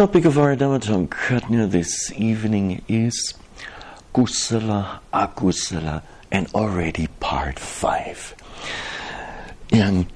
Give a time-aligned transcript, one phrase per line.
[0.00, 3.34] Topic of our Dhammatalk Katna this evening is
[4.14, 8.34] Kusala, Akusala, and already part five.
[9.70, 10.06] And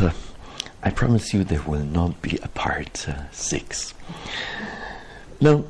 [0.00, 0.10] uh,
[0.82, 3.94] I promise you there will not be a part uh, six.
[5.40, 5.62] Now,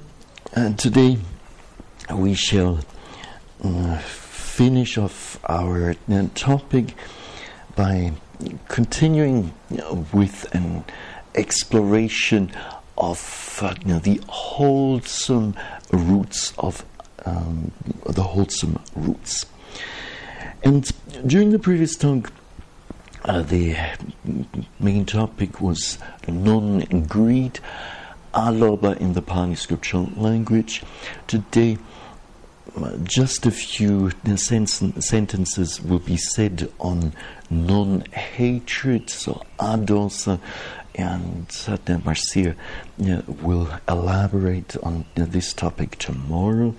[0.56, 1.18] uh, today
[2.14, 2.80] we shall
[3.62, 6.94] uh, finish off our uh, topic
[7.76, 8.12] by
[8.68, 9.52] continuing
[10.14, 10.82] with an
[11.34, 12.52] exploration
[13.00, 15.56] of uh, you know, the wholesome
[15.90, 16.84] roots of
[17.26, 17.72] um,
[18.06, 19.46] the wholesome roots.
[20.62, 20.90] And
[21.26, 22.32] during the previous talk,
[23.24, 23.76] uh, the
[24.78, 27.60] main topic was non-greed,
[28.34, 30.82] alobha in the Pali scriptural language.
[31.26, 31.78] Today,
[32.76, 37.12] uh, just a few sen- sentences will be said on
[37.50, 40.38] non-hatred, so adosa,
[40.94, 42.56] and Satya Marcia
[43.02, 46.74] uh, will elaborate on uh, this topic tomorrow.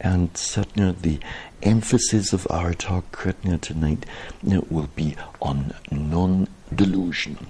[0.00, 1.20] And Satya, the
[1.62, 4.06] emphasis of our talk uh, tonight
[4.50, 7.46] uh, will be on non delusion.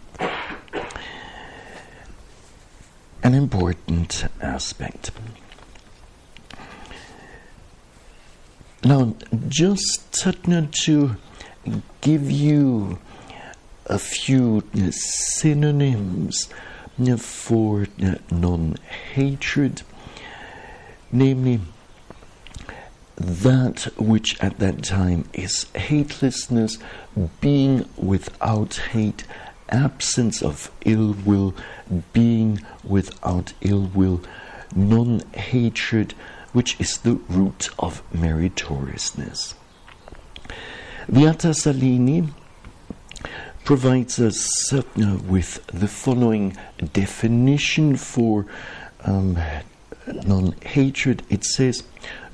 [3.23, 5.11] An important aspect.
[8.85, 9.15] Now,
[9.49, 11.17] just Satya, to
[12.03, 12.99] give you
[13.87, 16.49] a few uh, synonyms
[17.01, 18.77] uh, for uh, non
[19.13, 19.83] hatred,
[21.13, 21.61] namely
[23.17, 26.79] that which at that time is hatelessness,
[27.41, 29.25] being without hate,
[29.69, 31.55] absence of ill will,
[32.13, 34.21] being without ill will,
[34.75, 36.13] non hatred,
[36.53, 39.55] which is the root of meritoriousness.
[41.09, 42.31] Atthasalini
[43.65, 44.83] provides us uh,
[45.27, 46.57] with the following
[46.93, 48.47] definition for
[49.05, 49.39] um,
[50.07, 51.23] non hatred.
[51.31, 51.83] It says,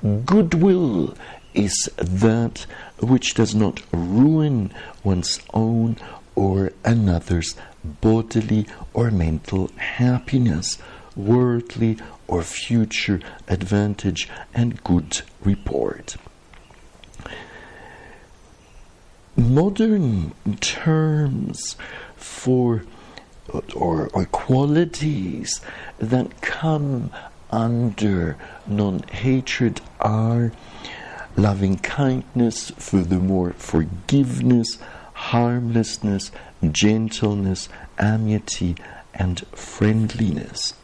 [0.03, 1.15] Goodwill
[1.55, 2.67] is that
[3.01, 4.73] which does not ruin
[5.05, 5.97] one's own
[6.35, 10.79] or another's bodily or mental happiness,
[11.17, 16.17] worldly or future advantage, and good report.
[19.41, 21.77] Modern terms
[22.17, 22.85] for
[23.75, 25.61] or, or qualities
[25.99, 27.11] that come
[27.51, 28.37] under
[28.67, 30.53] non hatred are
[31.37, 34.79] loving kindness, furthermore, forgiveness,
[35.15, 36.31] harmlessness,
[36.71, 37.69] gentleness,
[37.99, 38.77] amity,
[39.15, 40.75] and friendliness.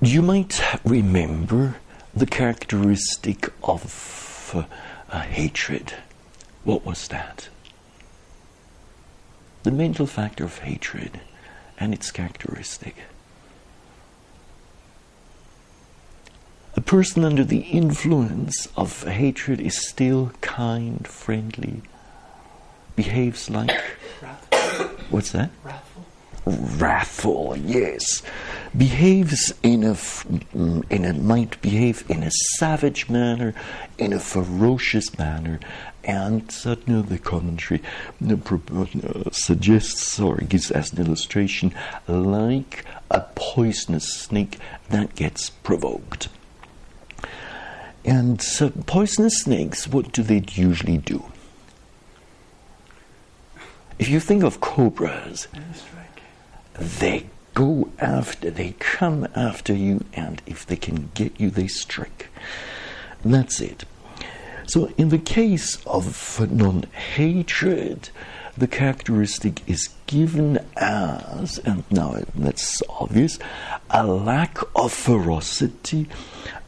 [0.00, 1.76] You might remember
[2.16, 4.66] the characteristic of
[5.10, 5.92] uh, hatred.
[6.64, 7.50] What was that?
[9.64, 11.20] The mental factor of hatred
[11.78, 12.96] and its characteristic.
[16.74, 21.82] A person under the influence of hatred is still kind, friendly,
[22.94, 23.78] behaves like.
[25.10, 25.50] What's that?
[25.62, 25.85] Wrathful.
[26.46, 28.22] Wrathful, yes
[28.76, 29.96] behaves in a,
[30.90, 33.54] in a might behave in a savage manner,
[33.98, 35.58] in a ferocious manner,
[36.04, 37.82] and certainly the commentary
[38.28, 41.74] uh, suggests or gives as an illustration
[42.06, 44.58] like a poisonous snake
[44.90, 46.28] that gets provoked.
[48.04, 51.24] And so poisonous snakes, what do they usually do?
[53.98, 55.48] If you think of cobras,
[56.78, 62.28] they go after, they come after you, and if they can get you, they strike.
[63.24, 63.84] That's it.
[64.68, 66.82] So, in the case of non
[67.14, 68.10] hatred,
[68.56, 73.38] the characteristic is given as, and now that's obvious,
[73.90, 76.08] a lack of ferocity,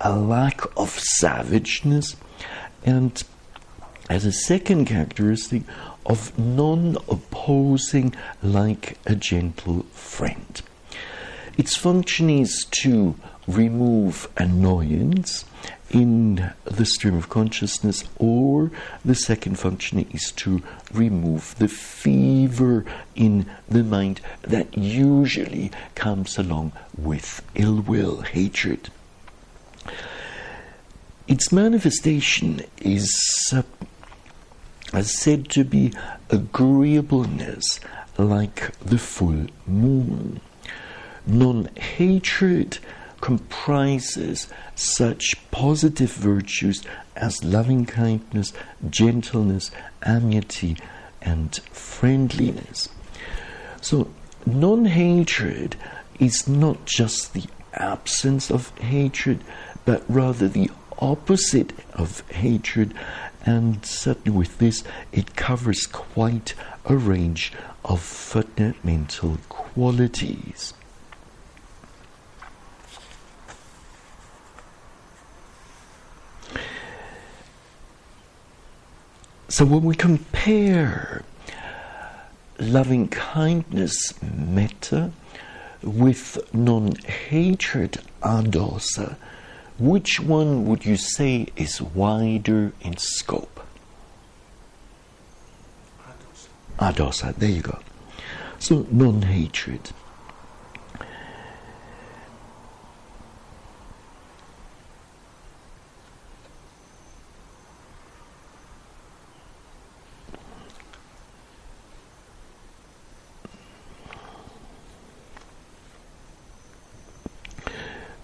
[0.01, 2.17] a lack of savageness,
[2.85, 3.23] and
[4.09, 5.63] as a second characteristic
[6.09, 10.63] of non opposing like a gentle friend.
[11.57, 13.15] Its function is to
[13.47, 15.45] remove annoyance
[15.91, 18.71] in the stream of consciousness, or
[19.05, 20.63] the second function is to
[20.93, 22.85] remove the fever
[23.15, 28.91] in the mind that usually comes along with ill will, hatred.
[31.27, 33.11] Its manifestation is
[33.55, 33.63] uh,
[35.03, 35.93] said to be
[36.31, 37.81] agreeableness
[38.17, 40.41] like the full moon
[41.27, 42.79] non hatred
[43.21, 46.83] comprises such positive virtues
[47.17, 48.53] as loving kindness,
[48.89, 49.71] gentleness,
[50.05, 50.77] amity,
[51.21, 52.89] and friendliness.
[53.81, 54.09] So,
[54.47, 55.77] non hatred
[56.19, 57.45] is not just the
[57.75, 59.41] absence of hatred,
[59.85, 62.95] but rather the opposite of hatred.
[63.49, 66.53] And certainly with this, it covers quite
[66.85, 67.51] a range
[67.83, 70.75] of fundamental qualities.
[79.49, 81.23] So when we compare
[82.59, 85.11] loving kindness, metta,
[85.83, 89.17] with non hatred, adosa,
[89.79, 93.61] which one would you say is wider in scope?
[96.01, 96.49] Adosa,
[96.79, 97.79] Adosa, there you go.
[98.59, 99.93] So, non hatred.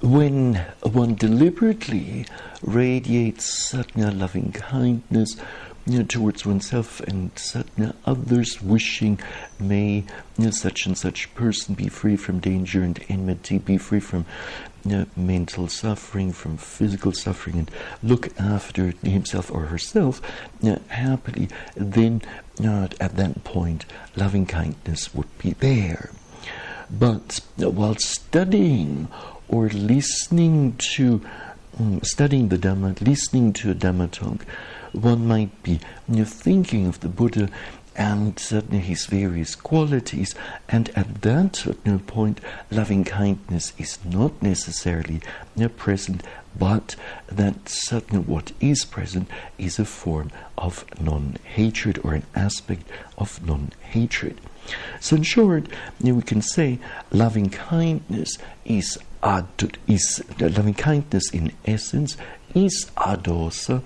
[0.00, 2.26] When one deliberately
[2.62, 5.36] radiates certain loving kindness
[5.86, 9.20] you know, towards oneself and certain others, wishing
[9.60, 10.04] may
[10.38, 14.24] you know, such and such person be free from danger and enmity, be free from
[14.82, 17.70] you know, mental suffering, from physical suffering, and
[18.02, 20.22] look after himself or herself
[20.88, 22.22] happily, then
[22.62, 23.84] at that point,
[24.16, 26.10] loving kindness would be there.
[26.90, 29.08] But while studying
[29.54, 31.20] or listening to
[31.78, 34.44] um, studying the Dhamma, listening to a Dhamma talk,
[34.92, 35.78] one might be
[36.08, 37.48] you know, thinking of the Buddha
[37.94, 40.34] and certainly his various qualities,
[40.68, 42.40] and at that certain point,
[42.72, 45.20] loving kindness is not necessarily
[45.76, 46.24] present,
[46.58, 46.96] but
[47.28, 53.46] that certainly what is present is a form of non hatred or an aspect of
[53.46, 54.40] non hatred.
[54.98, 55.68] So, in short,
[56.00, 56.80] we can say
[57.12, 62.16] loving kindness is ad, is loving kindness in essence
[62.54, 63.82] is adosa,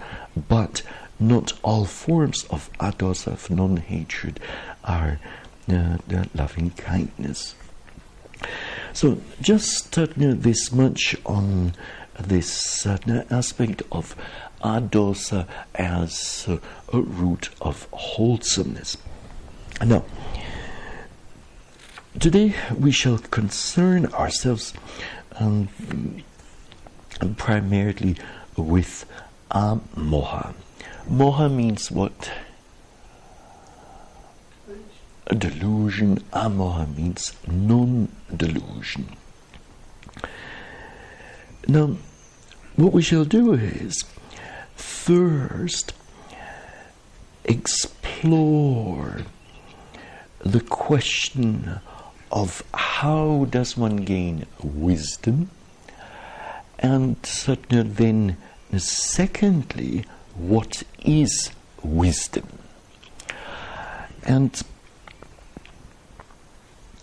[0.49, 0.82] but
[1.19, 4.40] not all forms of adosa, of non-hatred,
[4.85, 5.19] are
[5.70, 5.96] uh,
[6.35, 7.55] loving kindness.
[8.93, 11.75] So, just uh, this much on
[12.19, 12.99] this uh,
[13.31, 14.17] aspect of
[14.62, 16.58] adosa as uh,
[16.93, 18.96] a root of wholesomeness.
[19.85, 20.05] Now,
[22.19, 24.73] today we shall concern ourselves
[25.38, 25.69] um,
[27.37, 28.17] primarily
[28.56, 29.05] with
[29.50, 30.55] amoha.
[31.08, 32.31] Moha means what?
[35.37, 36.19] Delusion.
[36.32, 39.17] Amoha means non delusion.
[41.67, 41.96] Now,
[42.76, 44.05] what we shall do is
[44.75, 45.93] first
[47.44, 49.23] explore
[50.40, 51.81] the question
[52.31, 55.51] of how does one gain wisdom,
[56.79, 58.37] and certainly then,
[58.77, 60.05] secondly,
[60.35, 61.51] what is
[61.83, 62.47] wisdom?
[64.25, 64.61] And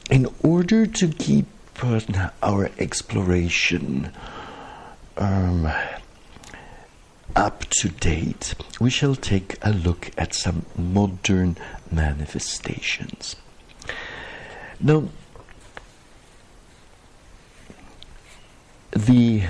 [0.09, 1.47] in order to keep
[2.41, 4.11] our exploration
[5.17, 5.69] um,
[7.35, 11.57] up to date, we shall take a look at some modern
[11.91, 13.35] manifestations.
[14.79, 15.09] Now,
[18.95, 19.43] the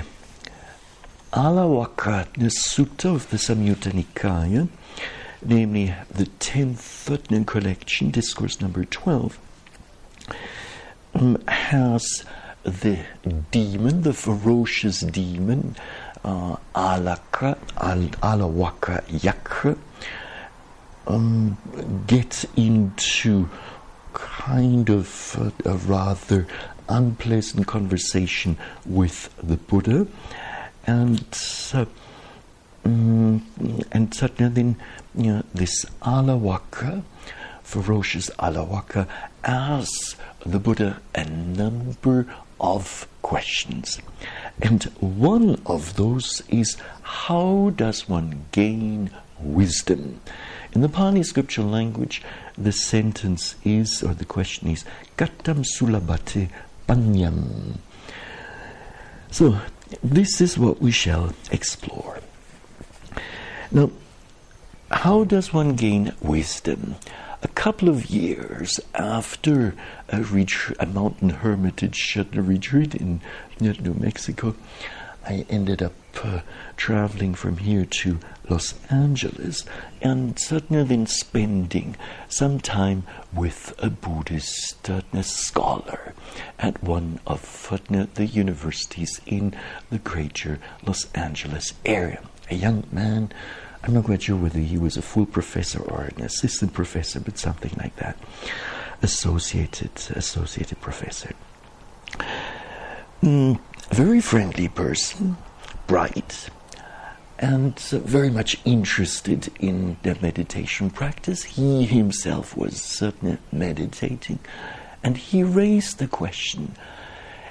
[1.32, 4.68] Alavaka Sutta of the Samyutta Nikaya,
[5.44, 9.38] namely the 10th collection, discourse number 12,
[11.14, 12.24] um, has
[12.64, 12.98] the
[13.52, 15.76] demon, the ferocious demon,
[16.24, 19.78] uh, Alaka, Al- Alawaka Yakkha,
[21.06, 21.56] um,
[22.08, 23.48] get into
[24.16, 26.46] kind of a, a rather
[26.88, 30.06] unpleasant conversation with the Buddha,
[30.86, 31.24] and
[31.74, 31.84] uh,
[32.84, 33.44] um,
[33.92, 34.76] and suddenly then
[35.14, 37.02] you know, this Alawaka,
[37.62, 39.08] ferocious Alawaka,
[39.44, 42.26] asks the Buddha a number
[42.60, 44.00] of questions.
[44.62, 50.20] And one of those is how does one gain wisdom?
[50.76, 52.20] In the Pali scriptural language,
[52.58, 54.84] the sentence is, or the question is,
[55.16, 56.50] Katam sulabate
[56.86, 57.78] panyam.
[59.30, 59.58] So,
[60.04, 62.18] this is what we shall explore.
[63.70, 63.90] Now,
[64.90, 66.96] how does one gain wisdom?
[67.42, 69.74] A couple of years after
[70.10, 73.22] a, ret- a mountain hermitage retreat in
[73.60, 74.54] New Mexico,
[75.24, 75.94] I ended up
[76.24, 76.40] uh,
[76.76, 78.18] traveling from here to
[78.48, 79.64] Los Angeles
[80.00, 81.96] and certainly then spending
[82.28, 86.14] some time with a Buddhist uh, scholar
[86.58, 89.54] at one of uh, the universities in
[89.90, 92.22] the greater Los Angeles area.
[92.50, 93.32] A young man,
[93.82, 97.38] I'm not quite sure whether he was a full professor or an assistant professor, but
[97.38, 98.16] something like that.
[99.02, 101.34] Associated, associated professor.
[103.22, 103.58] Mm,
[103.90, 105.36] very friendly person,
[105.86, 106.48] bright,
[107.38, 111.44] and very much interested in the meditation practice.
[111.44, 114.38] He himself was certainly meditating,
[115.02, 116.76] and he raised the question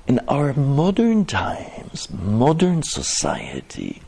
[0.08, 4.01] in our modern times, modern society,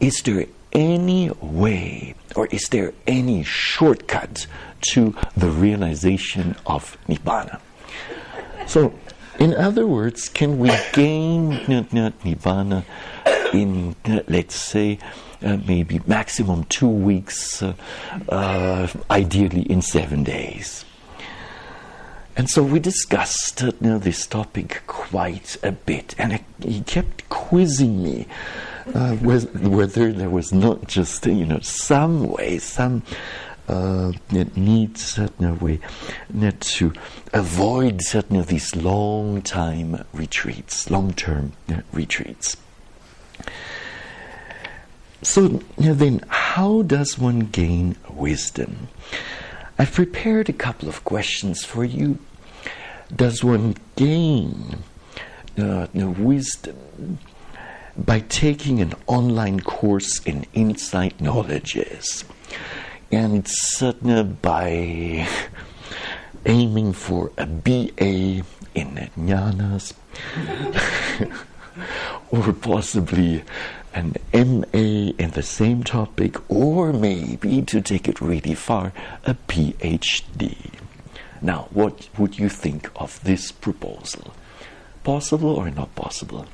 [0.00, 4.46] is there any way or is there any shortcut
[4.92, 7.60] to the realization of Nibbana?
[8.66, 8.92] So,
[9.38, 12.84] in other words, can we gain Nibbana
[13.52, 14.98] in, uh, let's say,
[15.42, 17.74] uh, maybe maximum two weeks, uh,
[18.28, 20.84] uh, ideally in seven days?
[22.36, 28.02] And so we discussed you know, this topic quite a bit, and he kept quizzing
[28.02, 28.26] me
[28.94, 33.02] uh, whether there was not just you know some way, some
[33.68, 35.78] uh, need certain way
[36.30, 36.92] need to
[37.32, 42.56] avoid certain of these long time retreats, long term uh, retreats.
[45.22, 48.88] So then, how does one gain wisdom?
[49.78, 52.18] I've prepared a couple of questions for you.
[53.14, 54.82] Does one gain
[55.56, 57.18] uh, wisdom
[57.96, 62.24] by taking an online course in insight knowledges?
[63.12, 65.28] And certainly by
[66.46, 68.42] aiming for a BA
[68.74, 69.92] in jhanas
[72.30, 73.44] or possibly
[73.94, 78.92] an MA in the same topic, or maybe to take it really far,
[79.24, 80.70] a PhD.
[81.42, 84.32] Now, what would you think of this proposal?
[85.04, 86.46] Possible or not possible?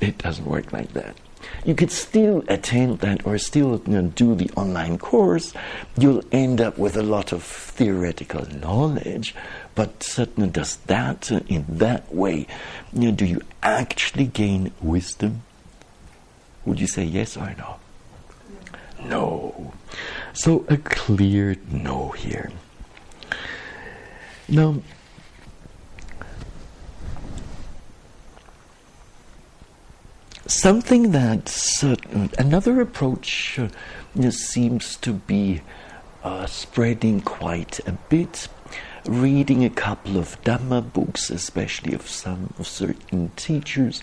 [0.00, 1.16] It doesn't work like that.
[1.64, 5.52] You could still attend that or still you know, do the online course.
[5.96, 9.34] You'll end up with a lot of theoretical knowledge,
[9.74, 12.46] but certainly does that in that way,
[12.92, 15.42] you know, do you actually gain wisdom?
[16.64, 17.76] Would you say yes or no?
[19.04, 19.72] No.
[20.32, 22.50] So a clear no here.
[24.48, 24.76] Now,
[30.48, 31.54] something that
[32.38, 35.60] another approach uh, seems to be
[36.24, 38.48] uh, spreading quite a bit.
[39.06, 44.02] Reading a couple of Dhamma books, especially of some of certain teachers,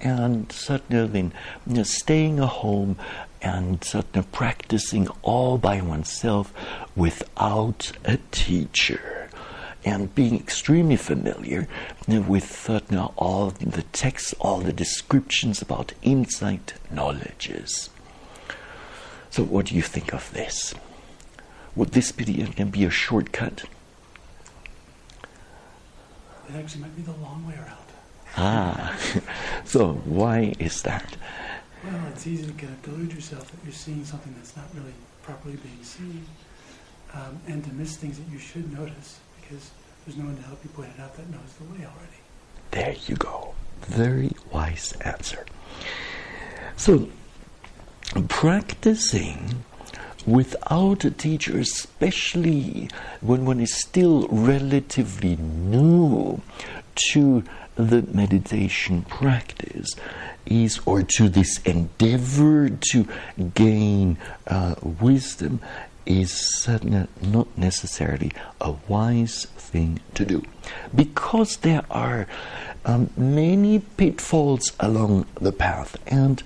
[0.00, 1.30] and certainly
[1.66, 2.98] you know, staying at home
[3.40, 6.52] and certainly practicing all by oneself
[6.96, 9.21] without a teacher
[9.84, 11.66] and being extremely familiar
[12.06, 12.80] with uh,
[13.16, 17.90] all the texts, all the descriptions about insight knowledges.
[19.30, 20.74] So, what do you think of this?
[21.74, 23.64] Would this be, can be a shortcut?
[26.48, 27.78] It actually might be the long way around.
[28.36, 28.98] Ah,
[29.64, 31.16] so why is that?
[31.84, 34.92] Well, it's easy to kind of delude yourself that you're seeing something that's not really
[35.22, 36.26] properly being seen,
[37.14, 39.18] um, and to miss things that you should notice
[39.52, 39.70] because
[40.06, 42.20] there's no one to help you point it out that knows the way already.
[42.70, 43.54] There you go.
[43.82, 45.44] Very wise answer.
[46.76, 47.08] So,
[48.28, 49.64] practicing
[50.26, 52.88] without a teacher, especially
[53.20, 56.40] when one is still relatively new
[57.12, 57.44] to
[57.74, 59.90] the meditation practice,
[60.46, 63.06] is or to this endeavor to
[63.54, 65.60] gain uh, wisdom
[66.06, 70.42] is certainly not necessarily a wise thing to do.
[70.94, 72.26] Because there are
[72.84, 76.42] um, many pitfalls along the path and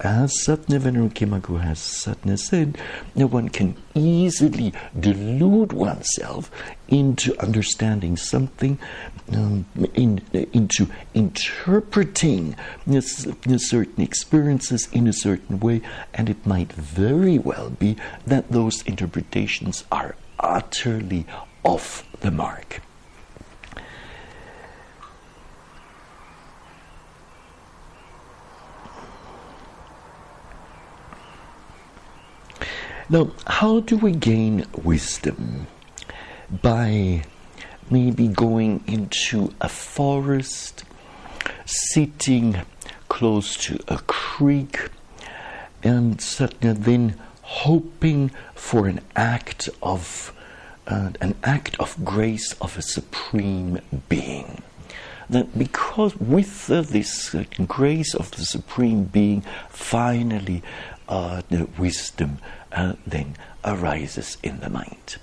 [0.00, 2.78] as Satya Kimaku has Satya said,
[3.14, 6.50] no one can easily delude oneself
[6.88, 8.78] into understanding something,
[9.32, 10.20] um, in,
[10.52, 12.56] into interpreting
[13.56, 15.80] certain experiences in a certain way,
[16.12, 17.96] and it might very well be
[18.26, 21.24] that those interpretations are utterly
[21.62, 22.82] off the mark.
[33.10, 35.66] Now, how do we gain wisdom?
[36.62, 37.24] By
[37.90, 40.84] maybe going into a forest,
[41.66, 42.62] sitting
[43.10, 44.88] close to a creek,
[45.82, 50.32] and suddenly then hoping for an act of
[50.86, 54.62] uh, an act of grace of a supreme being.
[55.28, 60.62] That because with uh, this uh, grace of the supreme being, finally
[61.08, 62.38] uh, the wisdom
[62.72, 65.16] uh, then arises in the mind.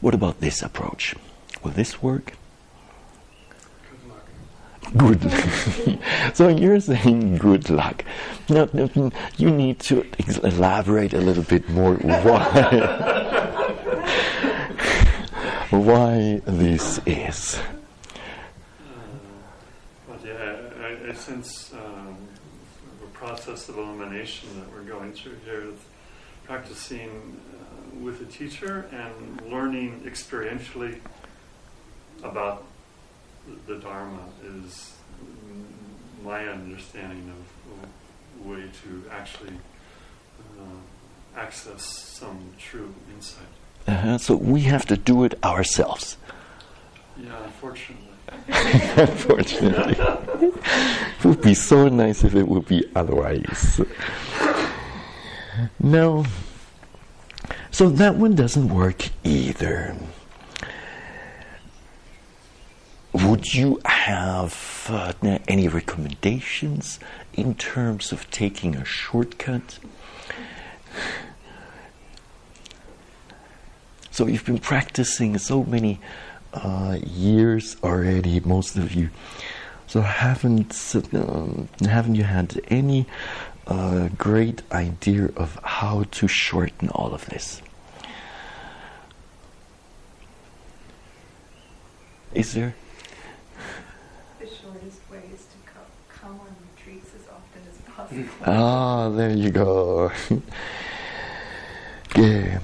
[0.00, 1.14] What about this approach?
[1.62, 2.34] Will this work?
[4.96, 5.44] Good luck.
[6.34, 8.04] so you're saying good luck.
[8.48, 8.68] Now,
[9.36, 10.06] you need to
[10.44, 12.38] elaborate a little bit more why,
[15.70, 17.58] why this is.
[20.08, 22.05] Well, yeah, I, I sense a
[23.26, 25.64] process of elimination that we're going through here,
[26.44, 31.00] practicing uh, with a teacher and learning experientially
[32.22, 32.62] about
[33.66, 34.94] the, Dharma is
[36.22, 39.56] my understanding of a way to actually
[40.60, 43.42] uh, access some true insight.
[43.88, 46.16] Uh-huh, so we have to do it ourselves.
[47.18, 48.06] Yeah, unfortunately.
[48.96, 49.96] unfortunately.
[49.98, 53.80] it would be so nice if it would be otherwise.
[55.80, 56.24] No.
[57.70, 59.96] So that one doesn't work either.
[63.12, 65.12] Would you have uh,
[65.48, 66.98] any recommendations
[67.32, 69.78] in terms of taking a shortcut?
[74.10, 76.00] So you've been practicing so many
[76.56, 79.10] uh, years already, most of you.
[79.86, 80.74] So haven't
[81.14, 83.06] um, haven't you had any
[83.66, 87.62] uh, great idea of how to shorten all of this?
[92.34, 92.74] Is there?
[94.40, 98.24] The shortest way is to co- come on retreats as often as possible.
[98.46, 100.10] Ah, there you go.
[102.16, 102.58] yeah.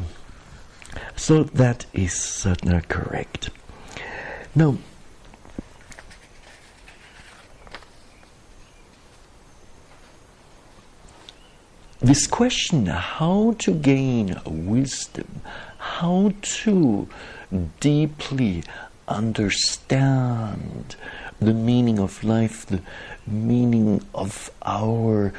[1.16, 3.50] So that is certainly correct.
[4.54, 4.76] Now,
[12.00, 15.40] this question how to gain wisdom,
[15.78, 17.08] how to
[17.80, 18.62] deeply
[19.08, 20.96] understand
[21.40, 22.82] the meaning of life, the
[23.26, 25.32] meaning of our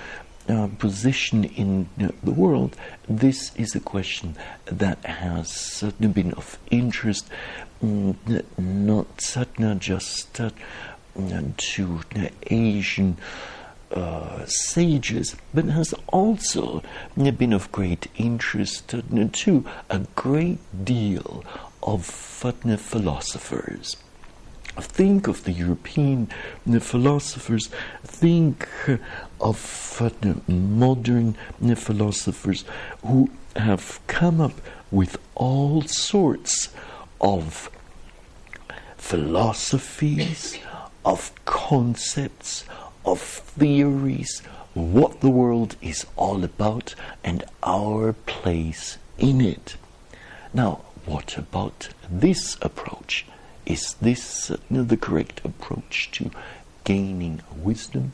[0.49, 2.76] uh, position in uh, the world,
[3.08, 7.30] this is a question that has certainly been of interest,
[7.84, 8.15] Mm,
[8.58, 10.54] not, not just to
[11.17, 13.17] mm, mm, Asian
[13.91, 16.82] uh, sages, but has also
[17.15, 18.88] been of great interest
[19.34, 21.43] to a great deal
[21.82, 23.98] of philosophers.
[24.78, 26.30] Think of the European
[26.80, 27.69] philosophers,
[28.06, 28.65] think
[29.41, 29.58] of
[30.48, 31.36] modern
[31.76, 32.63] philosophers
[33.06, 34.54] who have come up
[34.89, 36.69] with all sorts
[37.21, 37.69] of
[38.97, 40.58] philosophies,
[41.06, 42.65] of concepts,
[43.06, 44.39] of theories,
[44.73, 49.76] what the world is all about, and our place in it.
[50.54, 53.26] Now, what about this approach?
[53.65, 56.32] Is this the correct approach to
[56.84, 58.13] gaining wisdom?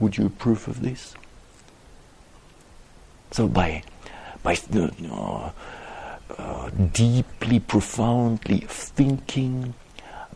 [0.00, 1.14] Would you approve of this?
[3.30, 3.82] So by
[4.42, 5.50] by uh,
[6.38, 9.74] uh, deeply, profoundly thinking,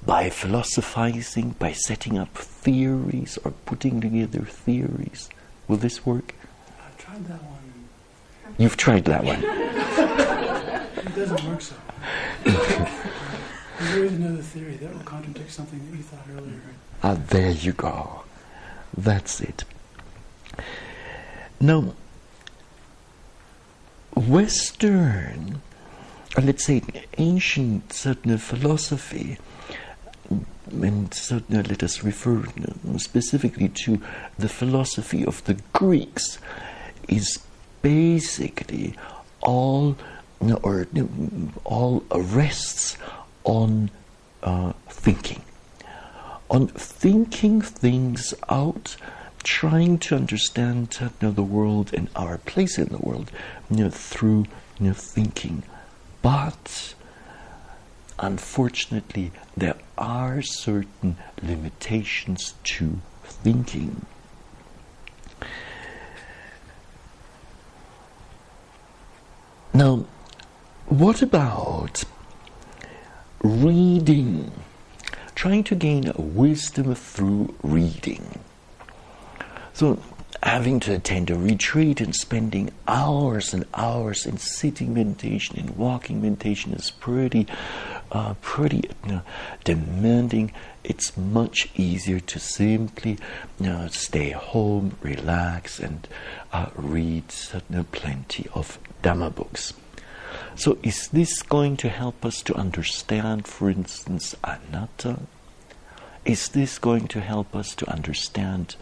[0.05, 5.29] by philosophizing, by setting up theories or putting together theories,
[5.67, 6.35] will this work?
[6.79, 7.89] I've tried that one.
[8.59, 9.43] You've tried that one.
[11.07, 11.75] it doesn't work so.
[12.45, 16.61] There's always another theory that will contradict something that you thought earlier.
[17.03, 18.23] Ah, there you go.
[18.97, 19.65] That's it.
[21.61, 21.95] Now,
[24.15, 25.61] Western,
[26.43, 26.83] let's say
[27.19, 29.39] ancient certain philosophy,
[30.71, 34.01] and certainly uh, let us refer uh, specifically to
[34.39, 36.39] the philosophy of the Greeks,
[37.09, 37.39] is
[37.83, 38.95] basically
[39.41, 39.97] all
[40.63, 40.87] or
[41.65, 42.99] all rests
[43.45, 43.91] on
[44.43, 45.43] uh, thinking,
[46.51, 48.97] on thinking things out,
[49.43, 53.31] trying to understand you know, the world and our place in the world
[53.71, 54.45] you know, through
[54.79, 55.63] you know, thinking.
[56.27, 56.95] But
[58.19, 64.05] unfortunately, there are certain limitations to thinking.
[69.73, 70.07] Now,
[70.87, 72.03] what about
[73.45, 74.51] reading,
[75.37, 78.41] trying to gain wisdom through reading.
[79.75, 80.01] So,
[80.43, 86.21] having to attend a retreat and spending hours and hours in sitting meditation and walking
[86.21, 87.47] meditation is pretty,
[88.13, 89.23] uh, pretty you know,
[89.65, 90.53] demanding.
[90.85, 93.19] It's much easier to simply
[93.59, 96.07] you know, stay home, relax, and
[96.53, 99.73] uh, read you know, plenty of Dhamma books.
[100.55, 105.21] So, is this going to help us to understand, for instance, anatta?
[106.25, 108.77] Is this going to help us to understand?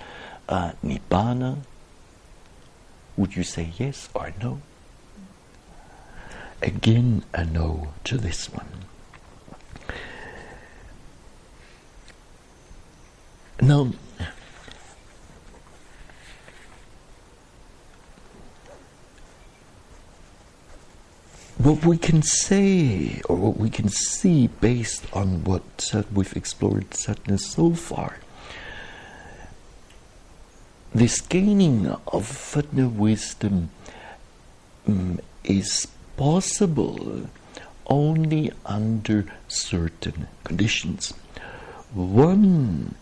[0.49, 1.59] Uh, Nibbana?
[3.17, 4.61] Would you say yes or no?
[6.63, 8.67] Again, a no to this one.
[13.61, 13.93] Now,
[21.59, 27.53] what we can say or what we can see based on what we've explored sadness
[27.53, 28.19] so far
[30.95, 33.71] this gaining of further wisdom
[34.87, 37.29] um, is possible
[37.87, 41.13] only under certain conditions.
[41.93, 42.95] One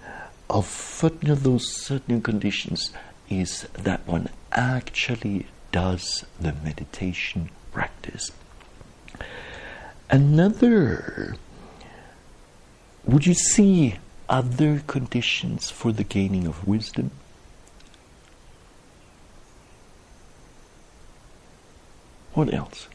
[0.49, 2.93] of further those certain conditions
[3.29, 8.33] is that one actually does the meditation practice.
[10.11, 11.37] Another,
[13.05, 13.97] would you see
[14.29, 17.11] other conditions for the gaining of wisdom?
[22.35, 22.89] What else?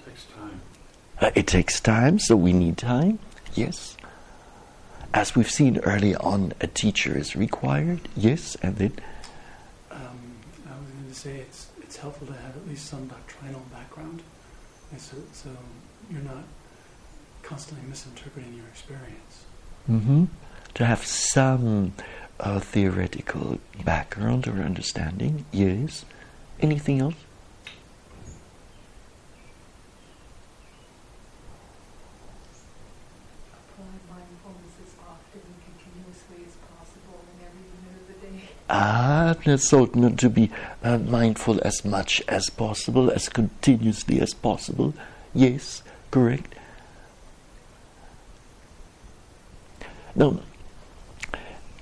[0.00, 0.60] It takes time.
[1.20, 3.18] Uh, it takes time, so we need time.
[3.54, 3.96] Yes.
[5.12, 8.00] As we've seen early on, a teacher is required.
[8.16, 8.92] Yes, and then.
[9.92, 10.18] Um,
[10.66, 14.22] I was going to say it's it's helpful to have at least some doctrinal background,
[14.98, 15.50] so so
[16.10, 16.42] you're not
[17.42, 19.44] constantly misinterpreting your experience.
[19.88, 20.24] Mm-hmm.
[20.74, 21.92] To have some
[22.40, 25.44] uh, theoretical background or understanding.
[25.52, 26.04] Yes.
[26.64, 27.14] Anything else?
[38.70, 40.50] Ah, so to be
[40.82, 44.94] uh, mindful as much as possible, as continuously as possible.
[45.34, 46.54] Yes, correct.
[50.14, 50.40] Now,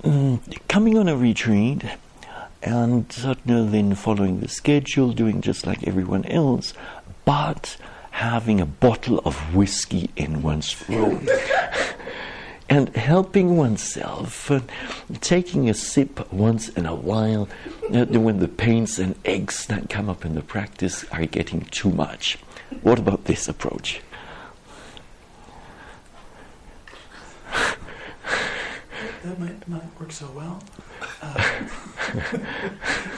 [0.03, 1.85] mm, coming on a retreat
[2.62, 6.75] and certainly then following the schedule, doing just like everyone else,
[7.25, 7.77] but
[8.12, 11.27] having a bottle of whiskey in one's room.
[12.68, 14.61] and helping oneself, uh,
[15.20, 17.48] taking a sip once in a while
[17.92, 21.90] uh, when the pains and eggs that come up in the practice are getting too
[21.90, 22.38] much.
[22.83, 24.01] What about this approach?
[29.25, 30.62] That might not work so well.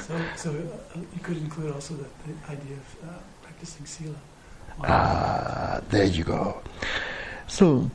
[0.06, 4.14] So so uh, you could include also the, the idea of uh, practicing sila.
[4.82, 6.60] Ah, there you go.
[7.46, 7.90] So,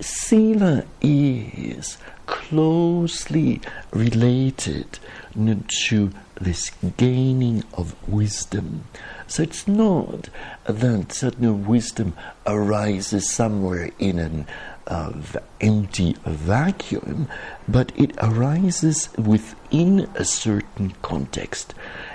[0.00, 3.60] Sila is closely
[3.92, 4.98] related
[5.34, 8.84] to this gaining of wisdom.
[9.26, 10.28] So it's not
[10.64, 12.14] that certain wisdom
[12.46, 14.46] arises somewhere in an
[14.86, 15.12] uh,
[15.60, 17.28] empty vacuum,
[17.66, 21.74] but it arises within a certain context.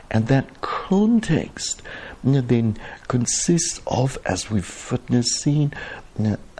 [0.09, 1.81] And that context
[2.23, 4.65] then consists of, as we've
[5.23, 5.73] seen,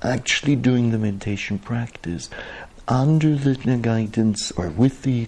[0.02, 2.30] actually doing the meditation practice
[2.88, 5.28] under the guidance or with the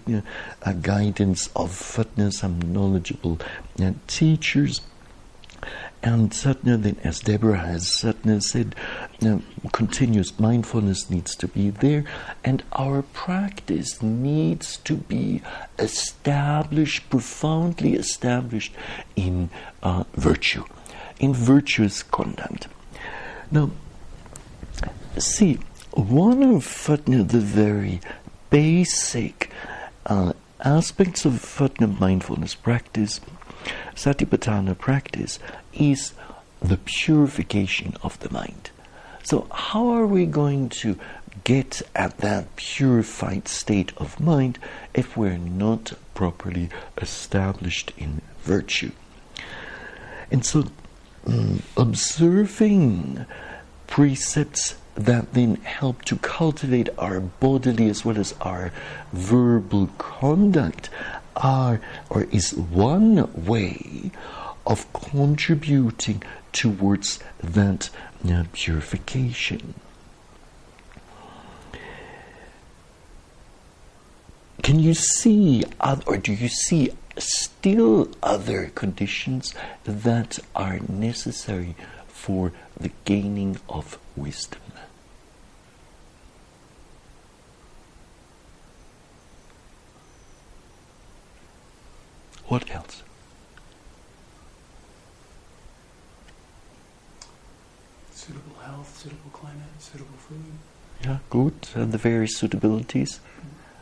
[0.63, 3.39] uh, guidance of fitness some knowledgeable
[3.81, 4.81] uh, teachers
[6.03, 8.75] and Satna, then, as Deborah has Satna said,
[9.25, 9.39] uh,
[9.71, 12.03] continuous mindfulness needs to be there,
[12.43, 15.41] and our practice needs to be
[15.79, 18.73] established, profoundly established
[19.15, 19.49] in
[19.81, 20.65] uh, virtue,
[21.19, 22.67] in virtuous conduct.
[23.51, 23.71] Now,
[25.17, 25.59] see,
[25.91, 28.01] one of the very
[28.49, 29.49] basic
[30.05, 33.19] uh, aspects of Fatna mindfulness practice
[33.95, 35.39] Satipatthana practice
[35.73, 36.13] is
[36.61, 38.71] the purification of the mind.
[39.23, 40.99] So, how are we going to
[41.45, 44.59] get at that purified state of mind
[44.93, 48.91] if we're not properly established in virtue?
[50.29, 50.65] And so,
[51.25, 53.25] um, observing
[53.87, 58.73] precepts that then help to cultivate our bodily as well as our
[59.13, 60.89] verbal conduct
[61.37, 64.11] are or is one way
[64.65, 67.89] of contributing towards that
[68.29, 69.73] uh, purification.
[74.61, 81.75] Can you see, other, or do you see still other conditions that are necessary
[82.07, 84.61] for the gaining of wisdom?
[92.47, 93.03] What else?
[98.11, 100.43] Suitable health, suitable climate, suitable food.
[101.03, 101.53] Yeah, good.
[101.75, 103.19] And the various suitabilities.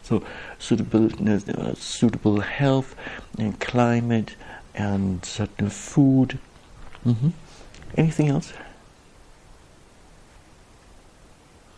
[0.04, 0.24] So,
[0.60, 2.96] suitable, uh, suitable health
[3.38, 4.36] and climate
[4.74, 6.40] and certain food.
[7.04, 7.30] hmm
[7.98, 8.54] Anything else?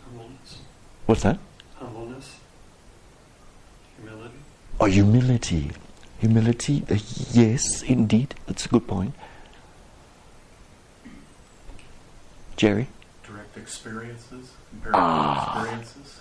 [0.06, 0.58] Humbleness.
[1.06, 1.40] What's that?
[1.80, 2.38] Humbleness.
[3.98, 4.38] Humility.
[4.80, 5.72] Oh, humility.
[6.20, 6.98] Humility, uh,
[7.34, 8.36] yes, indeed.
[8.48, 9.14] That's a good point.
[12.56, 12.88] Jerry?
[13.28, 14.52] direct experiences,
[14.94, 15.62] Ah.
[15.62, 16.20] experiences.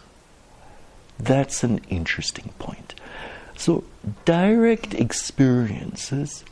[1.19, 2.95] That's an interesting point.
[3.57, 3.85] So,
[4.25, 6.45] direct experiences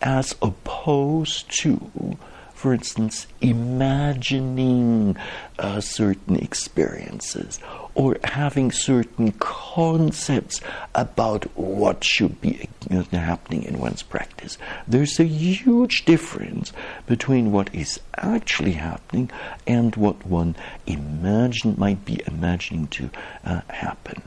[0.00, 2.16] as opposed to,
[2.56, 5.14] for instance, imagining
[5.58, 7.60] uh, certain experiences
[7.94, 10.62] or having certain concepts
[10.94, 14.56] about what should be uh, happening in one's practice.
[14.88, 16.72] There's a huge difference
[17.06, 19.30] between what is actually happening
[19.66, 23.10] and what one imagine might be imagining to
[23.44, 24.22] uh, happen.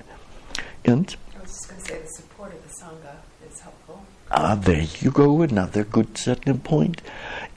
[0.86, 3.16] And I was just going to say the support of the Sangha
[3.52, 4.06] is helpful.
[4.32, 7.02] Ah, there you go, another good certain point.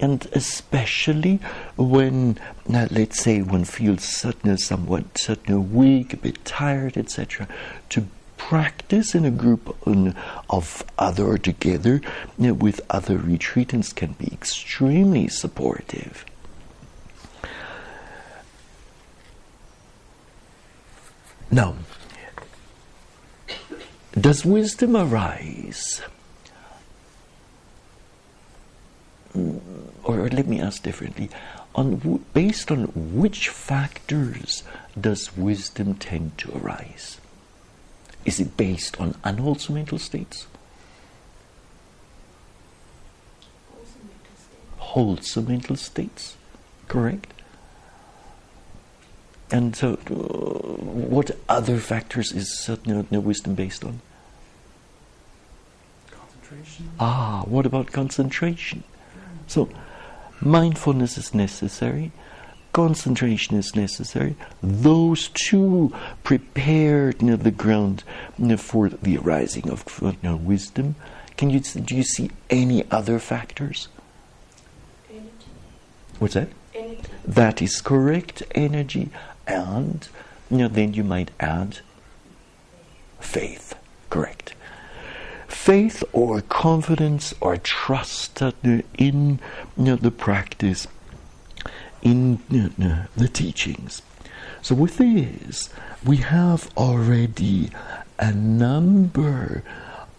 [0.01, 1.39] And especially
[1.77, 2.39] when,
[2.73, 7.47] uh, let's say, one feels certain, somewhat certain weak, a bit tired, etc.,
[7.91, 8.07] to
[8.39, 10.17] practice in a group on,
[10.49, 12.01] of other or together
[12.43, 16.25] uh, with other retreatants can be extremely supportive.
[21.51, 21.75] Now,
[24.19, 26.01] does wisdom arise?
[26.01, 26.09] Mm,
[29.35, 31.31] Or let me ask differently.
[31.75, 34.63] On w- based on which factors
[35.01, 37.19] does wisdom tend to arise?
[38.25, 40.47] Is it based on unwholesome mental states?
[44.77, 46.37] Wholesome mental states,
[46.89, 47.33] correct?
[49.51, 54.01] And so, uh, what other factors is certain no wisdom based on?
[56.11, 56.91] Concentration.
[57.01, 58.85] Ah, what about concentration?
[59.47, 59.69] So,
[60.41, 62.13] mindfulness is necessary,
[62.73, 64.35] concentration is necessary.
[64.63, 68.05] Those two prepare you know, the ground
[68.39, 70.95] you know, for the arising of you know, wisdom.
[71.37, 73.89] Can you do you see any other factors?
[75.11, 75.29] Energy.
[76.19, 76.49] What's that?
[76.75, 77.03] Energy.
[77.25, 78.43] That is correct.
[78.55, 79.11] Energy,
[79.47, 80.09] and
[80.51, 81.79] you know, then you might add
[83.21, 83.75] faith.
[84.11, 84.55] Correct.
[85.63, 88.43] Faith or confidence or trust
[88.99, 89.39] in
[89.77, 90.89] the practice,
[92.03, 92.41] in
[93.17, 94.03] the teachings.
[94.61, 95.71] So with this,
[96.05, 97.71] we have already
[98.19, 99.63] a number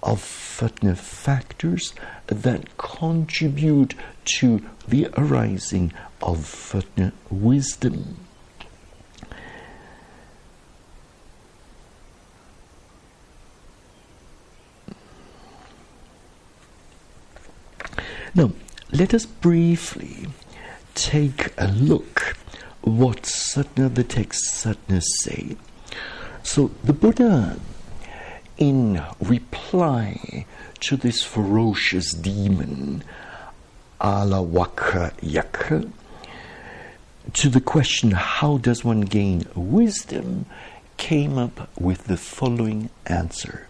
[0.01, 1.93] of factors
[2.27, 3.95] that contribute
[4.39, 6.73] to the arising of
[7.29, 8.15] wisdom.
[18.35, 18.51] Now,
[18.91, 20.27] let us briefly
[20.95, 22.35] take a look
[22.81, 25.55] what Satna the texts Satna say.
[26.41, 27.59] So the Buddha,
[28.57, 30.47] in reply
[30.79, 33.03] to this ferocious demon,
[34.01, 35.91] Alawaka Yakkha,
[37.33, 40.47] to the question, how does one gain wisdom,
[40.97, 43.67] came up with the following answer.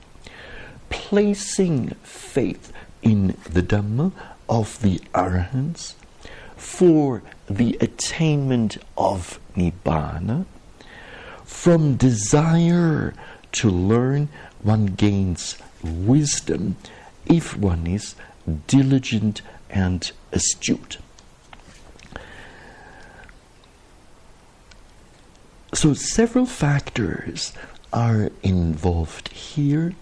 [0.89, 2.71] Placing faith
[3.01, 4.13] in the Dhamma
[4.49, 5.95] of the Arahants
[6.55, 10.45] for the attainment of Nibbana,
[11.43, 13.13] from desire
[13.53, 14.29] to learn,
[14.61, 16.77] one gains wisdom
[17.25, 18.15] if one is
[18.67, 20.97] diligent and astute.
[25.73, 27.51] So, several factors
[27.91, 29.93] are involved here,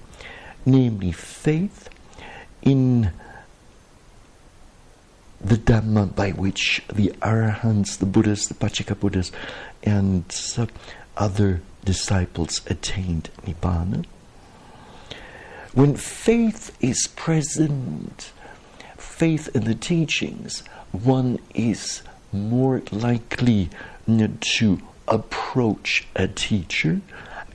[0.65, 1.89] namely faith
[2.61, 3.11] in
[5.43, 9.31] the Dhamma by which the Arahants, the Buddhas, the Pacceka Buddhas,
[9.83, 10.23] and
[11.17, 14.05] other disciples attained Nibbana.
[15.73, 18.31] When faith is present,
[18.97, 22.01] faith in the teachings, one is
[22.31, 23.69] more likely
[24.07, 27.01] to approach a teacher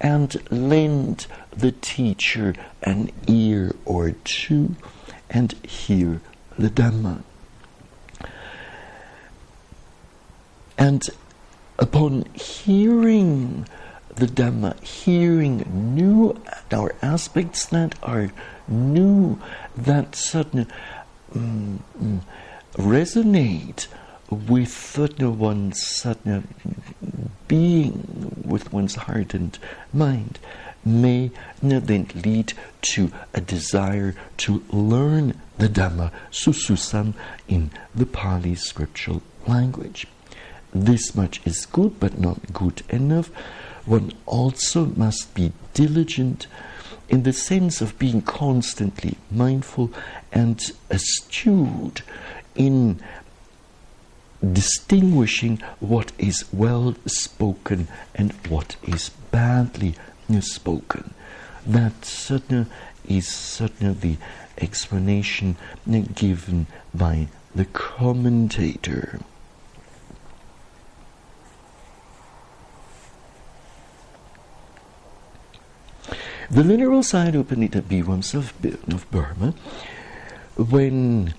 [0.01, 4.77] and lend the teacher an ear or two
[5.31, 6.21] and hear
[6.59, 7.23] the Dhamma.
[10.79, 11.03] And
[11.79, 13.67] upon hearing
[14.15, 16.41] the Dhamma, hearing new
[16.73, 18.31] our aspects that are
[18.67, 19.39] new,
[19.77, 20.67] that suddenly
[21.35, 22.21] mm, mm,
[22.75, 23.87] resonate
[24.31, 26.49] with one's sudden
[27.47, 29.59] being, with one's heart and
[29.93, 30.39] mind,
[30.85, 31.31] may
[31.63, 37.15] then lead to a desire to learn the Dhamma, sususan,
[37.49, 40.07] in the Pali scriptural language.
[40.85, 43.29] This much is good, but not good enough.
[43.87, 46.47] One also must be diligent
[47.09, 49.91] in the sense of being constantly mindful
[50.33, 50.61] and
[50.91, 52.03] astute
[52.55, 53.01] in
[54.53, 59.95] distinguishing what is well spoken and what is badly
[60.41, 61.15] spoken.
[61.67, 62.71] That certainly
[63.09, 64.17] is certainly the
[64.59, 65.57] explanation
[66.15, 69.21] given by the commentator.
[76.49, 79.53] The Venerable Sayadaw U Pandita Bhivamsa of, of Burma,
[80.57, 81.35] when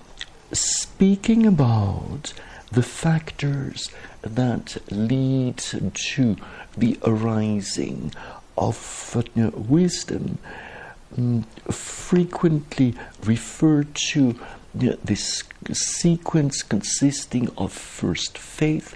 [0.52, 2.34] speaking about
[2.70, 3.90] the factors
[4.20, 6.36] that lead to
[6.76, 8.12] the arising
[8.58, 10.38] of uh, wisdom
[11.16, 12.94] um, frequently
[13.24, 14.38] refer to
[14.78, 15.42] uh, this
[15.72, 18.94] sequence consisting of first faith.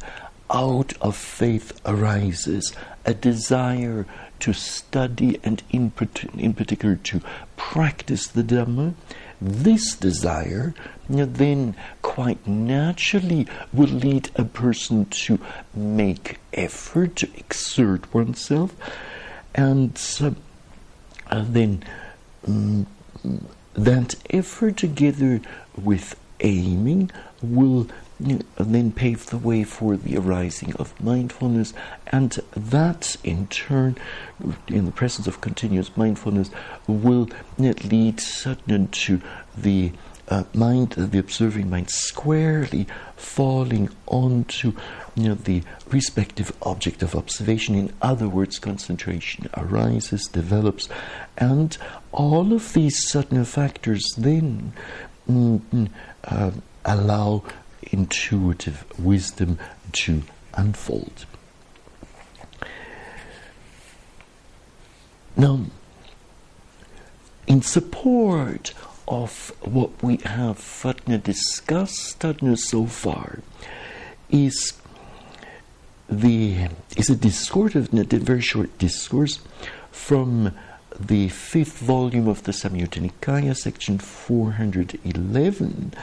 [0.50, 2.72] Out of faith arises
[3.04, 4.06] a desire
[4.40, 7.20] to study and, in, particular, to
[7.56, 8.94] practice the Dhamma.
[9.40, 10.74] This desire
[11.08, 15.38] then quite naturally will lead a person to
[15.74, 18.74] make effort, to exert oneself,
[19.54, 21.82] and uh, then
[22.46, 22.86] um,
[23.74, 25.40] that effort together
[25.76, 27.10] with aiming
[27.42, 27.88] will
[28.56, 31.72] then pave the way for the arising of mindfulness,
[32.06, 33.96] and that in turn,
[34.68, 36.50] in the presence of continuous mindfulness,
[36.86, 39.20] will lead suddenly to
[39.56, 39.92] the
[40.28, 44.72] uh, mind, the observing mind, squarely falling onto
[45.14, 47.74] you know, the respective object of observation.
[47.74, 50.88] In other words, concentration arises, develops,
[51.36, 51.76] and
[52.12, 54.72] all of these sudden factors then
[55.28, 55.88] mm, mm
[56.24, 56.52] uh,
[56.84, 57.42] allow
[57.92, 59.58] intuitive wisdom
[59.92, 60.22] to
[60.54, 61.26] unfold.
[65.36, 65.66] Now,
[67.46, 68.74] in support
[69.08, 73.40] of what we have Fatna discussed Fatna so far
[74.30, 74.72] is
[76.08, 79.40] the is a discourse of a very short discourse
[79.90, 80.54] from
[80.98, 85.94] the fifth volume of the Samyutta Nikaya, section 411,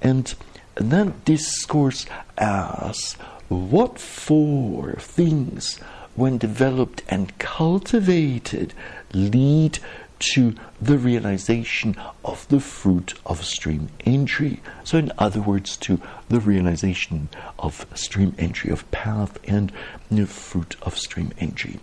[0.00, 0.34] and
[0.80, 2.06] that discourse
[2.38, 3.14] asks
[3.48, 5.78] what four things,
[6.14, 8.72] when developed and cultivated,
[9.12, 9.78] lead
[10.20, 14.60] to the realization of the fruit of stream entry.
[14.84, 19.72] So, in other words, to the realization of stream entry, of path and
[20.10, 21.80] the fruit of stream entry.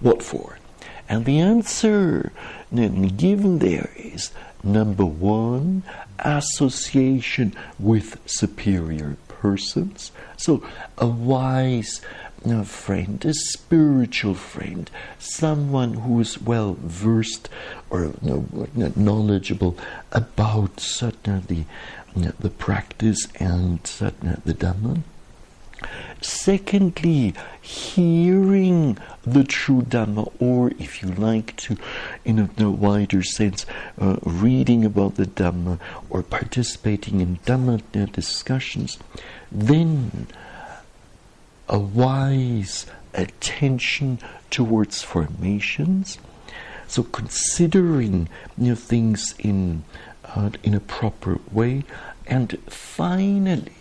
[0.00, 0.59] What for?
[1.10, 2.30] And the answer
[2.72, 4.30] given there is
[4.62, 5.82] number one,
[6.20, 10.12] association with superior persons.
[10.36, 10.62] So,
[10.98, 12.00] a wise
[12.46, 17.48] a friend, a spiritual friend, someone who is well versed
[17.90, 19.76] or you know, knowledgeable
[20.12, 21.66] about certainly
[22.14, 25.02] you know, the practice and certainly the Dhamma.
[26.20, 31.76] Secondly, hearing the true Dhamma, or if you like to,
[32.24, 33.64] in a, wider sense,
[33.98, 35.78] uh, reading about the Dhamma
[36.10, 37.80] or participating in Dhamma
[38.12, 38.98] discussions,
[39.50, 40.26] then
[41.68, 44.18] a wise attention
[44.50, 46.18] towards formations.
[46.86, 48.28] So considering
[48.58, 49.84] you know, things in
[50.24, 51.84] uh, in a proper way,
[52.26, 53.79] and finally,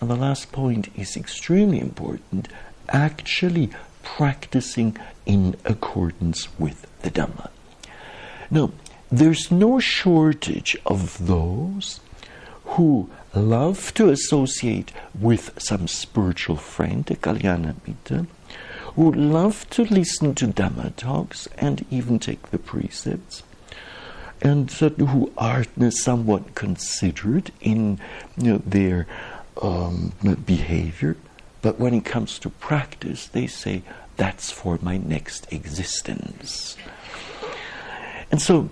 [0.00, 2.48] and the last point is extremely important.
[2.88, 3.70] Actually,
[4.02, 4.96] practicing
[5.26, 7.50] in accordance with the Dhamma.
[8.50, 8.70] Now,
[9.10, 12.00] there's no shortage of those
[12.64, 18.26] who love to associate with some spiritual friend, a Kalyana Mitta,
[18.94, 23.42] who love to listen to Dhamma talks and even take the precepts,
[24.40, 27.98] and who are somewhat considerate in
[28.36, 29.06] you know, their
[29.62, 30.12] um,
[30.44, 31.16] behavior,
[31.62, 33.82] but when it comes to practice, they say,
[34.16, 36.76] that's for my next existence.
[38.30, 38.68] And so,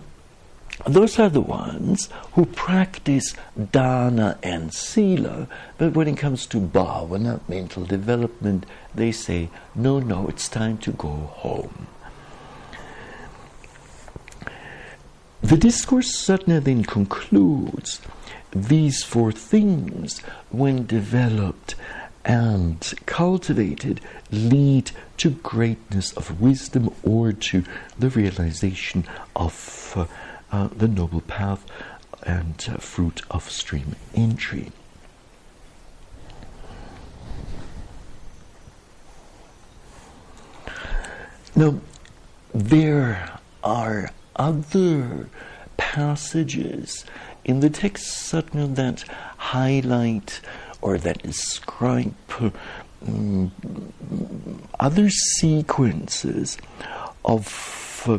[0.87, 3.35] those are the ones who practice
[3.73, 10.29] dana and sila, but when it comes to bhavana, mental development, they say, no, no,
[10.29, 11.87] it's time to go home.
[15.43, 18.01] The discourse certainly then concludes
[18.63, 21.75] these four things, when developed
[22.25, 24.01] and cultivated,
[24.31, 27.65] lead to greatness of wisdom or to
[27.99, 29.05] the realization
[29.35, 30.07] of uh,
[30.51, 31.65] uh, the noble path
[32.25, 34.73] and uh, fruit of stream entry.
[41.55, 41.81] Now,
[42.53, 45.29] there are other
[45.77, 47.05] passages
[47.47, 49.05] in the text certainly that
[49.39, 50.41] highlight
[50.83, 52.15] or that describe
[53.07, 53.53] um,
[54.81, 56.59] other sequences
[57.25, 58.19] of uh,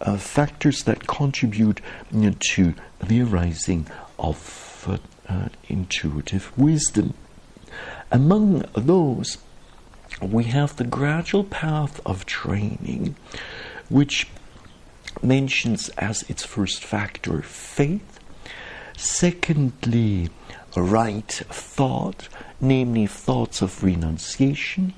[0.00, 3.86] uh, factors that contribute you know, to the arising
[4.18, 7.14] of uh, intuitive wisdom.
[8.10, 9.38] Among those,
[10.20, 13.14] we have the gradual path of training,
[13.88, 14.28] which
[15.22, 18.13] mentions as its first factor faith,
[18.96, 20.30] secondly,
[20.76, 22.28] right thought,
[22.60, 24.94] namely thoughts of renunciation,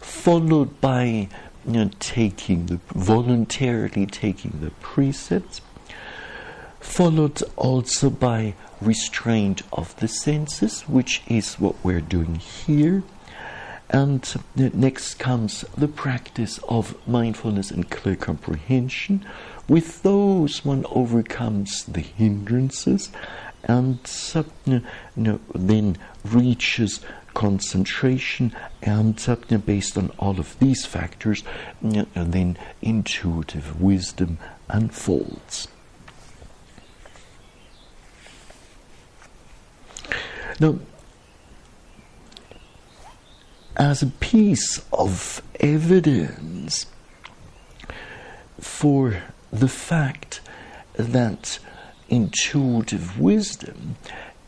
[0.00, 1.28] followed by
[1.66, 5.60] you know, taking the voluntarily taking the precepts,
[6.80, 13.02] followed also by restraint of the senses, which is what we're doing here.
[13.90, 14.22] And
[14.56, 19.24] next comes the practice of mindfulness and clear comprehension.
[19.68, 23.10] With those, one overcomes the hindrances
[23.64, 23.98] and
[24.66, 24.82] you
[25.16, 27.00] know, then reaches
[27.34, 29.18] concentration and
[29.58, 31.42] based on all of these factors
[32.32, 35.66] then intuitive wisdom unfolds
[40.60, 40.78] now
[43.76, 46.86] as a piece of evidence
[48.60, 49.22] for
[49.52, 50.40] the fact
[50.94, 51.58] that
[52.08, 53.96] intuitive wisdom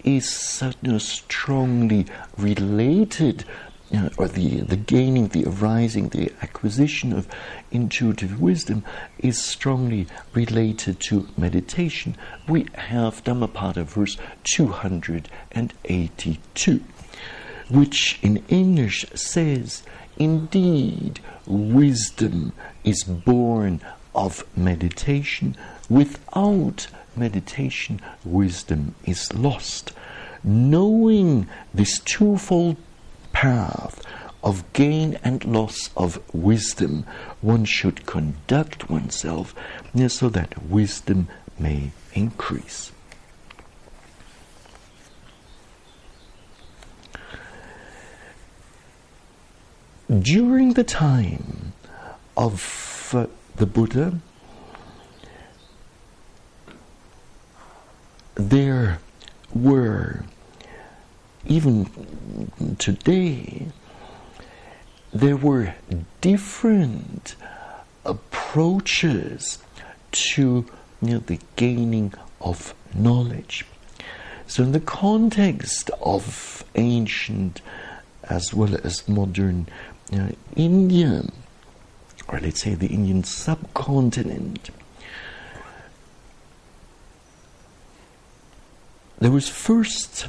[0.05, 2.07] is know, strongly
[2.39, 3.45] related,
[3.91, 7.27] you know, or the, the gaining, the arising, the acquisition of
[7.73, 8.85] intuitive wisdom
[9.19, 12.17] is strongly related to meditation.
[12.49, 16.85] We have Dhammapada verse 282
[17.69, 19.83] which in English says,
[20.19, 22.53] Indeed, wisdom
[22.85, 23.81] is born
[24.15, 25.57] of meditation.
[25.91, 29.93] Without meditation, wisdom is lost.
[30.43, 32.77] Knowing this twofold
[33.33, 34.03] path
[34.43, 37.05] of gain and loss of wisdom,
[37.41, 39.55] one should conduct oneself
[40.09, 42.93] so that wisdom may increase.
[50.09, 51.73] During the time
[52.37, 53.27] of uh,
[53.57, 54.19] the Buddha,
[58.35, 58.99] there
[59.53, 60.25] were,
[61.47, 61.91] even
[62.79, 63.67] today,
[65.13, 65.75] there were
[66.21, 67.35] different
[68.05, 69.59] approaches
[70.13, 70.67] to
[71.03, 73.65] you know, the gaining of knowledge.
[74.47, 77.61] So, in the context of ancient
[78.29, 79.69] as well as modern
[80.13, 81.25] uh, India,
[82.29, 84.71] or let's say the Indian subcontinent,
[89.19, 90.29] there was first,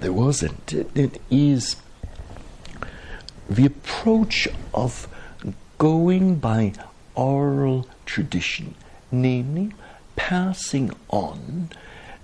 [0.00, 1.76] there wasn't, it, it is
[3.48, 5.08] the approach of
[5.78, 6.72] going by
[7.14, 8.74] oral tradition,
[9.10, 9.72] namely
[10.16, 11.68] passing on.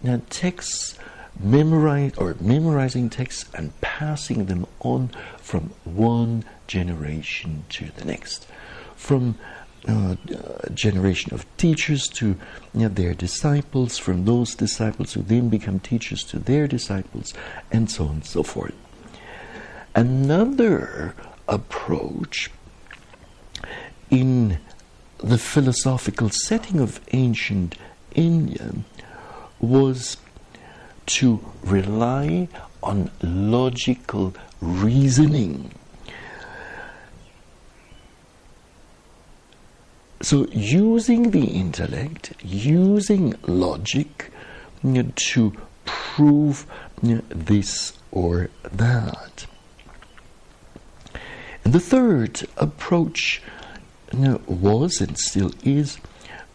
[0.02, 0.96] Now texts
[1.38, 8.46] memorize or memorizing texts and passing them on from one generation to the next,
[8.96, 9.38] from
[9.86, 10.16] uh,
[10.74, 12.36] generation of teachers to
[12.74, 17.32] you know, their disciples, from those disciples who then become teachers to their disciples,
[17.70, 18.74] and so on and so forth.
[19.94, 21.14] Another
[21.46, 22.50] approach
[24.10, 24.58] in
[25.18, 27.76] the philosophical setting of ancient
[28.14, 28.74] India
[29.60, 30.16] was
[31.08, 32.48] to rely
[32.82, 35.72] on logical reasoning.
[40.20, 44.30] so using the intellect, using logic
[44.82, 45.52] you know, to
[45.84, 46.66] prove
[47.02, 49.46] you know, this or that.
[51.64, 53.42] And the third approach
[54.12, 55.98] you know, was and still is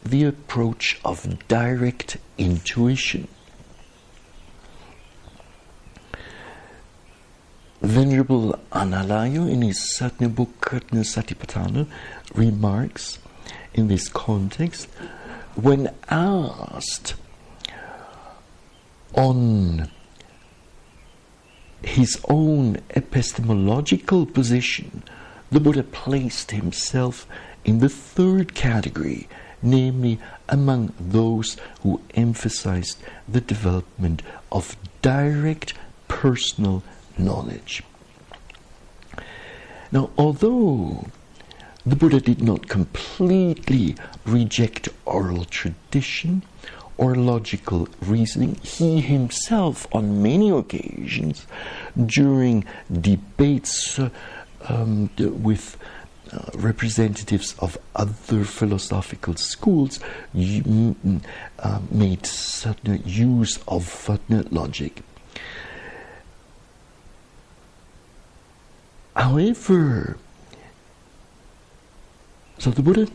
[0.03, 3.27] the approach of direct intuition.
[7.83, 11.85] Venerable Analayo in his Kirtana Satipatthana
[12.33, 13.19] remarks
[13.73, 14.87] in this context
[15.55, 17.15] when asked
[19.13, 19.89] on
[21.83, 25.03] his own epistemological position,
[25.51, 27.27] the Buddha placed himself
[27.65, 29.27] in the third category,
[29.61, 34.21] namely among those who emphasized the development
[34.53, 35.73] of direct
[36.07, 36.81] personal
[37.17, 37.83] knowledge.
[39.91, 41.05] Now, although
[41.85, 43.95] the Buddha did not completely
[44.25, 46.43] reject oral tradition
[46.97, 48.55] or logical reasoning.
[48.63, 51.45] He himself, on many occasions,
[52.05, 54.09] during debates uh,
[54.69, 55.77] um, with
[56.31, 59.99] uh, representatives of other philosophical schools,
[61.59, 63.83] uh, made certain use of
[64.51, 65.01] logic.
[69.15, 70.17] However,
[72.57, 73.05] so the Buddha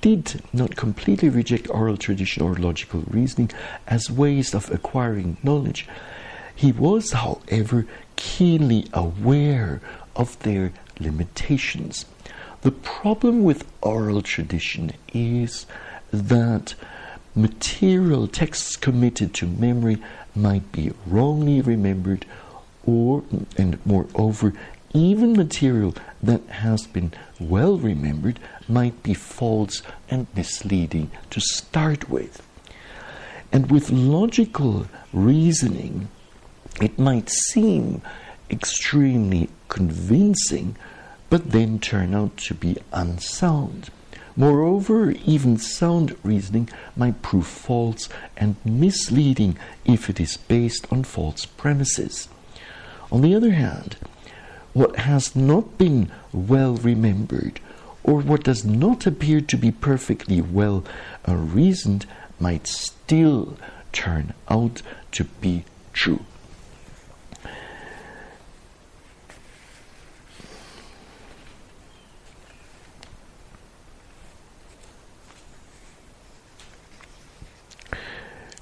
[0.00, 3.50] did not completely reject oral tradition or logical reasoning
[3.86, 5.88] as ways of acquiring knowledge.
[6.54, 9.80] He was, however, keenly aware
[10.14, 12.04] of their limitations.
[12.62, 15.66] The problem with oral tradition is
[16.12, 16.74] that
[17.34, 19.98] material texts committed to memory
[20.36, 22.24] might be wrongly remembered
[22.86, 23.24] or
[23.56, 24.52] and moreover
[24.94, 28.38] even material that has been well remembered
[28.68, 32.40] might be false and misleading to start with.
[33.52, 36.08] And with logical reasoning,
[36.80, 38.02] it might seem
[38.50, 40.76] extremely convincing,
[41.28, 43.90] but then turn out to be unsound.
[44.36, 51.46] Moreover, even sound reasoning might prove false and misleading if it is based on false
[51.46, 52.28] premises.
[53.12, 53.96] On the other hand,
[54.74, 57.60] what has not been well remembered
[58.02, 60.84] or what does not appear to be perfectly well
[61.26, 62.04] reasoned
[62.38, 63.56] might still
[63.92, 66.24] turn out to be true.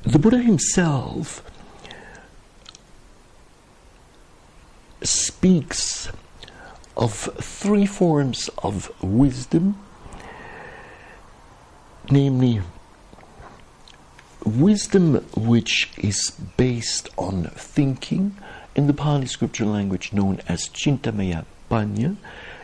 [0.05, 1.43] The Buddha himself
[5.43, 6.09] speaks
[6.97, 9.77] of three forms of wisdom,
[12.09, 12.61] namely,
[14.47, 18.37] wisdom which is based on thinking,
[18.77, 22.15] in the Pali scripture language known as Chintamaya Panya.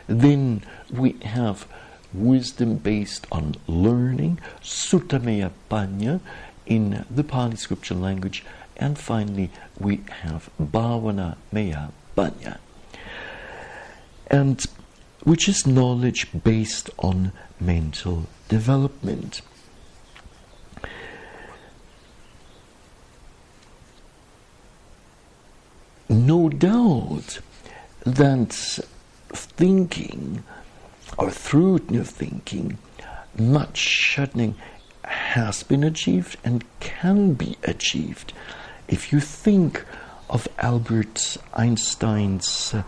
[0.07, 1.67] Then we have
[2.13, 6.21] wisdom based on learning, Sutamaya Panya,
[6.65, 8.45] in the Pali scripture language.
[8.77, 12.59] And finally, we have Bhavana Maya Panya
[14.29, 14.65] and
[15.23, 19.41] which is knowledge based on mental development.
[26.07, 27.39] No doubt
[28.05, 28.53] that
[29.29, 30.43] thinking
[31.17, 32.77] or through new thinking,
[33.37, 34.55] much shortening
[35.03, 38.33] has been achieved and can be achieved.
[38.87, 39.85] If you think
[40.29, 42.83] of Albert Einstein's uh,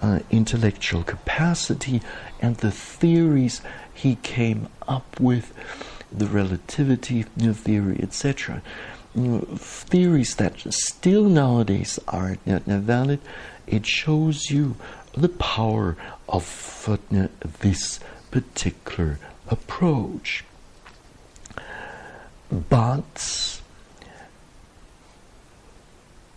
[0.00, 2.02] uh, intellectual capacity
[2.40, 3.60] and the theories
[3.94, 5.52] he came up with,
[6.12, 8.62] the relativity theory, etc.
[9.56, 13.20] Theories that still nowadays are valid.
[13.66, 14.76] It shows you
[15.12, 15.96] the power
[16.28, 17.28] of uh,
[17.60, 17.98] this
[18.30, 19.18] particular
[19.48, 20.44] approach.
[22.50, 23.60] But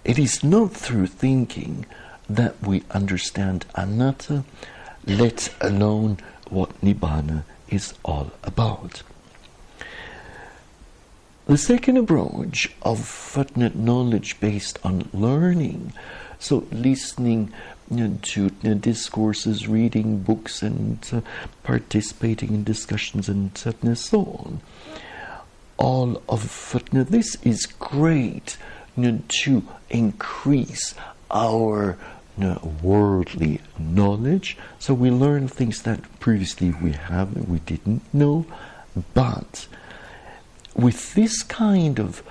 [0.05, 1.85] it is not through thinking
[2.29, 4.43] that we understand anatta,
[5.05, 6.17] let alone
[6.49, 9.01] what nibbana is all about.
[11.47, 12.99] The second approach of
[13.75, 15.93] knowledge based on learning,
[16.37, 17.51] so listening
[18.21, 21.21] to discourses, reading books, and uh,
[21.63, 23.57] participating in discussions and
[23.97, 24.61] so on.
[25.77, 26.75] All of
[27.09, 28.57] this is great
[28.95, 30.93] to increase
[31.31, 31.97] our
[32.81, 34.57] worldly knowledge.
[34.79, 38.45] So we learn things that previously we haven't, we didn't know
[39.13, 39.67] But
[40.75, 42.23] with this kind of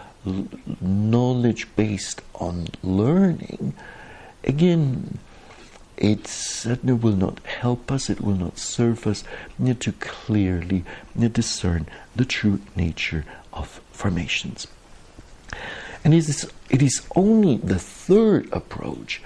[0.81, 3.75] knowledge based on learning,
[4.45, 5.19] again,
[5.97, 9.25] it certainly will not help us, it will not serve us
[9.81, 10.85] to clearly
[11.17, 14.69] discern the true nature of formations.
[16.05, 19.21] And it is, it is only the third approach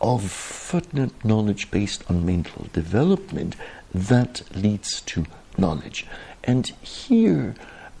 [0.00, 3.56] of footnote knowledge based on mental development
[3.92, 5.24] that leads to
[5.56, 6.06] knowledge.
[6.44, 7.54] And here,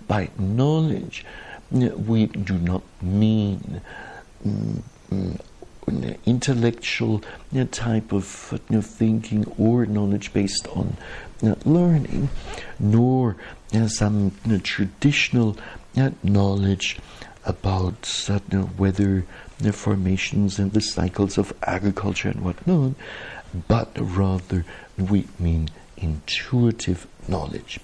[0.06, 1.24] by knowledge,
[1.70, 3.80] we do not mean
[4.46, 5.40] mm, mm,
[5.86, 7.22] mm intellectual
[7.56, 10.96] uh, type of uh, thinking or knowledge based on
[11.42, 12.28] uh, learning,
[12.78, 13.36] nor
[13.86, 14.32] some
[14.62, 15.56] traditional
[16.22, 16.98] knowledge
[17.48, 19.24] about sudden weather
[19.72, 22.92] formations and the cycles of agriculture and whatnot,
[23.66, 24.64] but rather
[24.96, 27.80] we mean intuitive knowledge.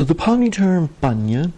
[0.00, 1.52] So the Pali term panya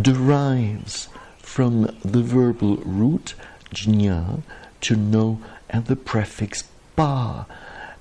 [0.00, 1.08] derives
[1.38, 3.34] from the verbal root
[3.74, 4.42] jnya
[4.82, 6.62] to know and the prefix
[6.94, 7.46] pa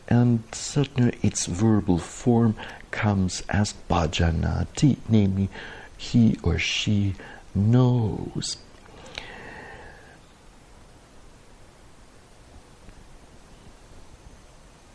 [0.07, 2.55] and certainly its verbal form
[2.91, 5.49] comes as pajanati, namely
[5.97, 7.15] he or she
[7.55, 8.57] knows.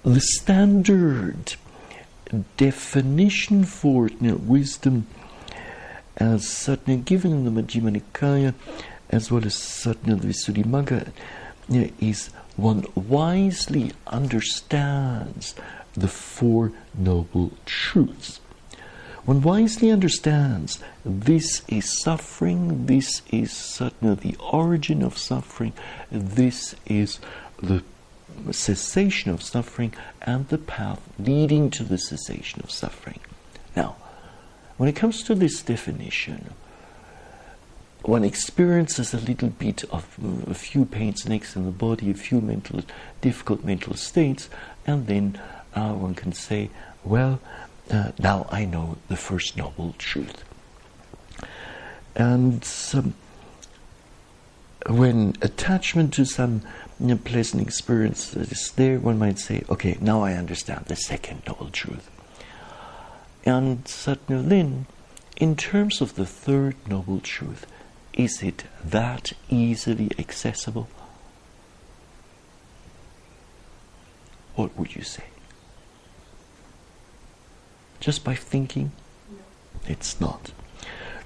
[0.04, 1.56] The standard
[2.56, 5.06] definition for you know, wisdom
[6.16, 8.54] as certainly given in the Majjhima Nikaya
[9.10, 11.12] as well as certainly the Visuddhimagga
[11.68, 15.54] you know, is one wisely understands
[15.94, 18.40] the Four Noble Truths.
[19.24, 25.72] One wisely understands this is suffering, this is certainly the origin of suffering,
[26.10, 27.20] this is
[27.62, 27.82] the
[28.52, 33.20] cessation of suffering and the path leading to the cessation of suffering.
[33.76, 33.96] Now,
[34.76, 36.54] when it comes to this definition,
[38.02, 42.10] one experiences a little bit of uh, a few pains and aches in the body,
[42.10, 42.82] a few mental,
[43.20, 44.50] difficult mental states,
[44.86, 45.40] and then
[45.74, 46.70] uh, one can say,
[47.02, 47.40] well,
[47.90, 50.44] uh, now I know the first noble truth.
[52.14, 52.62] And
[54.88, 56.62] when attachment to some
[57.00, 61.42] a pleasant experience that is there, one might say, okay, now I understand the second
[61.46, 62.10] noble truth.
[63.44, 64.86] And certainly then,
[65.36, 67.66] in terms of the third noble truth,
[68.12, 70.88] is it that easily accessible?
[74.54, 75.24] What would you say?
[78.00, 78.92] Just by thinking?
[79.30, 79.38] No.
[79.88, 80.52] It's not.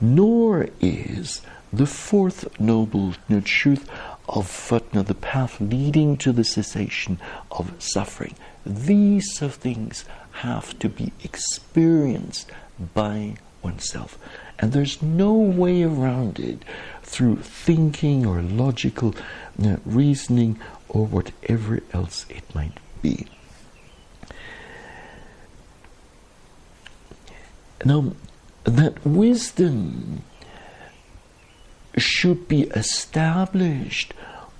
[0.00, 1.42] Nor is
[1.72, 3.88] the fourth noble truth
[4.28, 8.34] of you the path leading to the cessation of suffering.
[8.64, 12.50] These things have to be experienced
[12.94, 14.18] by oneself.
[14.58, 16.64] And there's no way around it
[17.02, 19.14] through thinking or logical
[19.56, 20.58] know, reasoning
[20.88, 23.26] or whatever else it might be.
[27.84, 28.12] Now,
[28.64, 30.24] that wisdom
[31.98, 34.14] should be established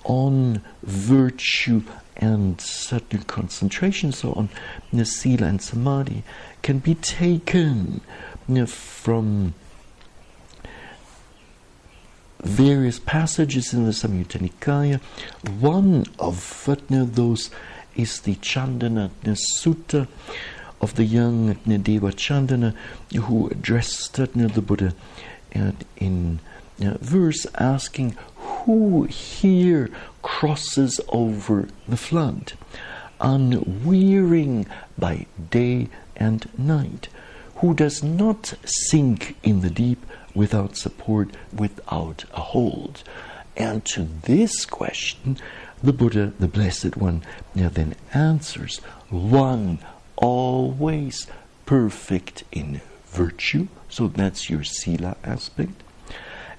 [0.05, 1.83] on virtue
[2.17, 4.49] and certain concentration, so on
[4.91, 6.23] you sila and samadhi,
[6.63, 8.01] can be taken
[8.67, 9.55] from
[12.41, 15.01] various passages in the Samyutta Nikaya.
[15.61, 16.67] One of
[17.15, 17.51] those
[17.95, 20.09] is the Chandana Sutta
[20.81, 22.75] of the young Deva Chandana
[23.13, 24.95] who addressed the Buddha
[25.53, 26.41] in
[26.79, 29.91] verse asking who here
[30.23, 32.53] crosses over the flood,
[33.21, 34.67] unwearying
[34.97, 37.09] by day and night,
[37.57, 40.05] who does not sink in the deep
[40.35, 43.03] without support, without a hold.
[43.57, 45.39] And to this question,
[45.83, 47.23] the Buddha, the Blessed One,
[47.55, 48.79] now then answers
[49.11, 49.79] one
[50.17, 51.27] always
[51.67, 55.83] perfect in virtue, so that's your sila aspect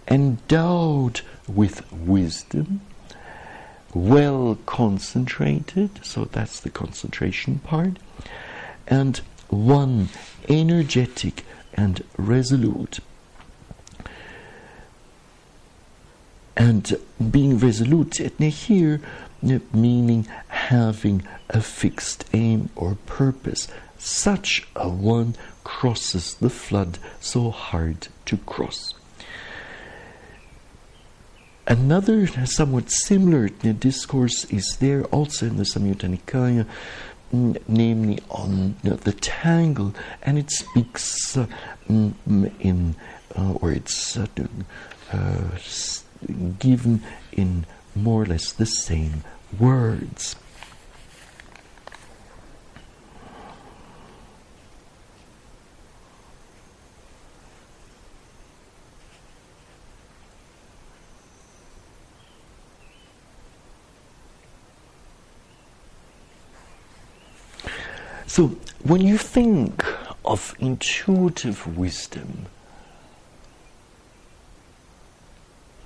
[0.10, 2.82] endowed with wisdom,
[3.94, 7.98] well concentrated, so that's the concentration part,
[8.88, 9.18] and
[9.50, 10.10] one
[10.48, 13.00] energetic and resolute.
[16.58, 16.98] And
[17.32, 19.02] being resolute, here
[19.48, 23.68] eh, meaning having a fixed aim or purpose.
[23.98, 28.94] Such a one crosses the flood so hard to cross.
[31.70, 36.66] Another somewhat similar discourse is there also in the Samyutta Nikaya,
[37.68, 39.94] namely on the tangle,
[40.24, 41.46] and it speaks uh,
[41.88, 42.96] in,
[43.38, 44.26] uh, or it's uh,
[45.14, 45.42] uh
[46.58, 47.04] given
[47.34, 49.24] in more or less the same
[49.60, 50.36] words.
[68.30, 68.50] So,
[68.84, 69.84] when you think
[70.24, 72.46] of intuitive wisdom,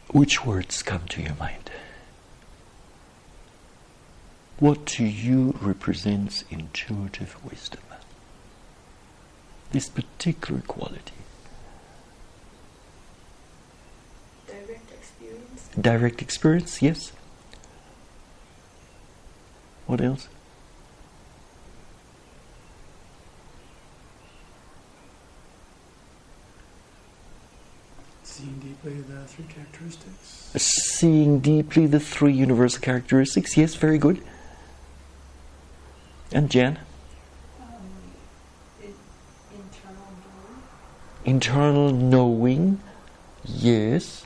[0.09, 1.71] which words come to your mind?
[4.59, 7.83] What to you represents intuitive wisdom?
[9.71, 11.13] This particular quality.
[14.47, 15.69] Direct experience.
[15.79, 17.13] Direct experience, yes.
[19.87, 20.27] What else?
[28.33, 30.49] Seeing deeply the three characteristics.
[30.57, 34.23] Seeing deeply the three universal characteristics, yes, very good.
[36.31, 36.79] And Jan?
[37.61, 37.67] Um,
[38.81, 38.95] it,
[39.53, 41.35] internal knowing.
[41.35, 42.81] Internal knowing,
[43.45, 44.25] yes.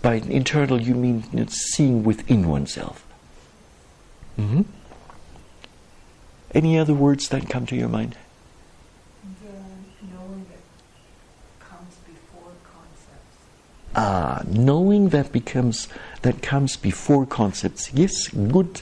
[0.00, 3.04] By internal, you mean seeing within oneself.
[4.38, 4.62] Mm-hmm.
[6.54, 8.16] Any other words that come to your mind?
[13.94, 15.86] Ah, knowing that becomes
[16.22, 17.92] that comes before concepts.
[17.92, 18.80] Yes, good.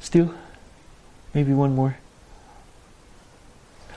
[0.00, 0.34] Still,
[1.32, 1.98] maybe one more.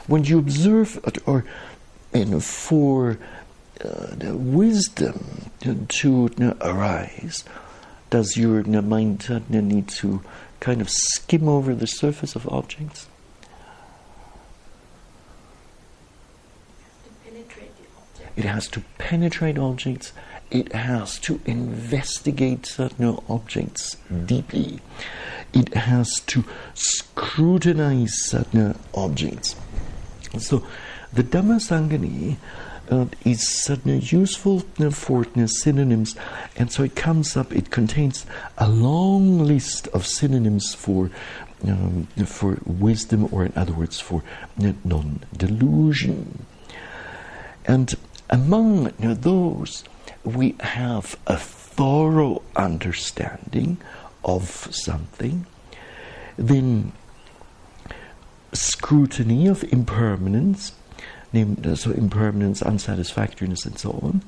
[0.05, 1.45] When you observe, or
[2.13, 3.17] you know, for
[3.83, 7.43] uh, the wisdom to, to arise,
[8.09, 10.21] does your mind need to
[10.59, 13.07] kind of skim over the surface of objects?
[18.35, 20.13] It has to penetrate objects.
[20.51, 24.79] It has to investigate certain objects deeply.
[25.53, 26.45] It has to
[26.75, 29.55] scrutinize certain objects.
[30.37, 30.65] So,
[31.11, 32.37] the Dhammasangani
[32.89, 34.59] uh, is certainly useful
[34.91, 36.15] for synonyms,
[36.55, 37.53] and so it comes up.
[37.53, 38.25] It contains
[38.57, 41.11] a long list of synonyms for
[41.67, 44.23] um, for wisdom, or in other words, for
[44.57, 46.45] non-delusion.
[47.65, 47.95] And
[48.29, 49.83] among those,
[50.23, 53.77] we have a thorough understanding
[54.23, 55.45] of something,
[56.37, 56.91] then
[58.53, 60.73] scrutiny of impermanence,
[61.43, 64.21] uh, so impermanence, unsatisfactoriness, and so on,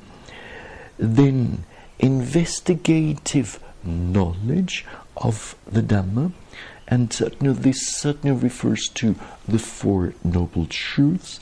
[0.97, 1.65] then
[1.99, 4.85] investigative knowledge
[5.17, 6.31] of the Dhamma,
[6.87, 9.15] and uh, this certainly refers to
[9.47, 11.39] the Four Noble Truths,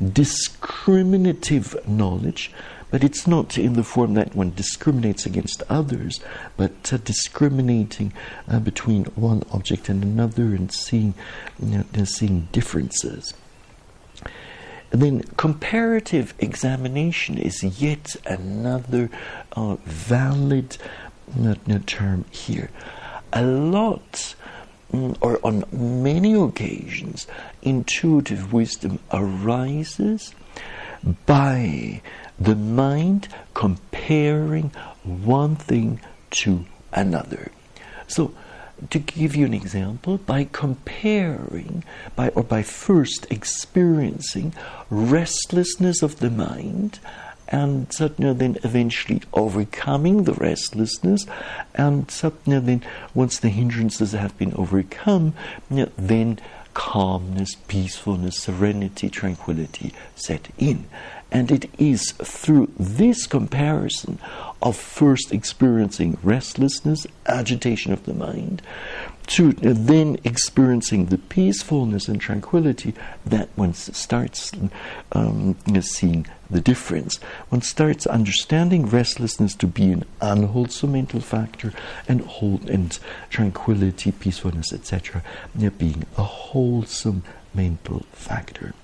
[0.00, 2.52] discriminative knowledge,
[2.90, 6.20] but it's not in the form that one discriminates against others,
[6.56, 8.12] but uh, discriminating
[8.48, 11.14] uh, between one object and another and seeing,
[11.60, 13.34] you know, seeing differences.
[14.90, 19.10] Then comparative examination is yet another
[19.52, 20.76] uh, valid
[21.44, 21.54] uh,
[21.86, 22.70] term here.
[23.32, 24.34] A lot
[24.92, 27.26] Mm, or on many occasions,
[27.62, 30.32] intuitive wisdom arises
[31.26, 32.02] by
[32.38, 34.70] the mind comparing
[35.02, 37.50] one thing to another.
[38.06, 38.32] So,
[38.90, 41.82] to give you an example, by comparing,
[42.14, 44.54] by or by first experiencing
[44.90, 46.98] restlessness of the mind
[47.48, 51.26] and Satna then eventually overcoming the restlessness,
[51.74, 52.82] and Satna then,
[53.14, 55.34] once the hindrances have been overcome,
[55.70, 56.38] then
[56.76, 60.86] calmness, peacefulness, serenity, tranquility set in.
[61.32, 64.18] And it is through this comparison
[64.60, 68.60] of first experiencing restlessness, agitation of the mind,
[69.26, 74.52] to then experiencing the peacefulness and tranquility that one starts
[75.12, 77.16] um, seeing the difference.
[77.48, 81.72] One starts understanding restlessness to be an unwholesome mental factor
[82.06, 82.96] and hold and
[83.28, 85.22] tranquility, peacefulness, etc.,
[85.78, 88.74] being a wholesome mental factor.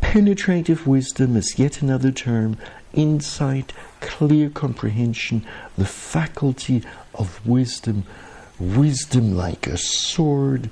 [0.00, 2.56] penetrative wisdom is yet another term,
[2.92, 5.46] insight, clear comprehension,
[5.78, 6.82] the faculty
[7.14, 8.04] of wisdom,
[8.60, 10.70] wisdom like a sword,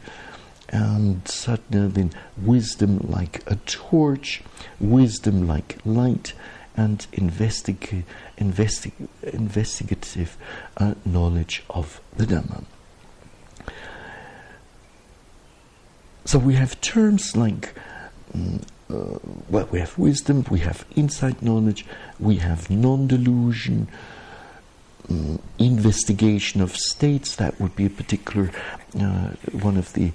[0.69, 4.43] and satna then wisdom like a torch,
[4.79, 6.35] wisdom like light,
[6.77, 8.05] and investiga-
[8.39, 10.37] investi- investigative
[10.77, 12.65] uh, knowledge of the Dhamma.
[16.25, 17.75] So we have terms like,
[18.37, 19.19] mm, uh,
[19.49, 21.87] well, we have wisdom, we have insight knowledge,
[22.21, 23.89] we have non delusion,
[25.59, 28.51] investigation of states, that would be a particular
[29.01, 30.13] uh, one of the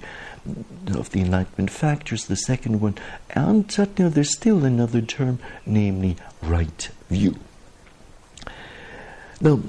[0.88, 2.94] of the enlightenment factors, the second one,
[3.30, 3.66] and
[4.04, 7.36] know, there's still another term, namely right view.
[9.40, 9.60] Now,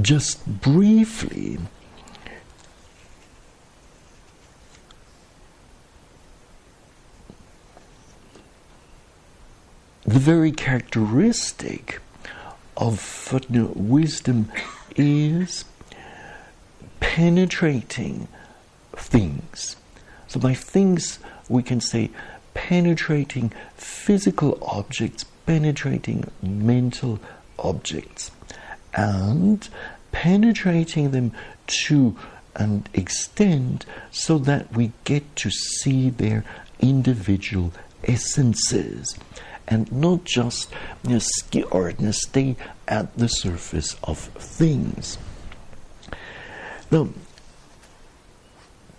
[0.00, 1.58] just briefly,
[10.04, 12.00] the very characteristic
[12.76, 13.32] of
[13.74, 14.50] wisdom
[14.96, 15.64] is
[17.00, 18.28] penetrating
[18.92, 19.76] things.
[20.26, 22.10] So, by things, we can say
[22.54, 27.20] penetrating physical objects, penetrating mental
[27.58, 28.30] objects,
[28.94, 29.68] and
[30.10, 31.32] penetrating them
[31.66, 32.16] to
[32.56, 36.44] an extent so that we get to see their
[36.80, 37.72] individual
[38.04, 39.16] essences
[39.72, 40.70] and not just
[41.02, 42.56] you know, or you know, stay
[42.86, 45.16] at the surface of things.
[46.90, 47.08] Now,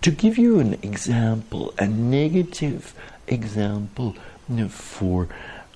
[0.02, 2.92] to give you an example, a negative
[3.28, 4.16] example
[4.48, 5.28] you know, for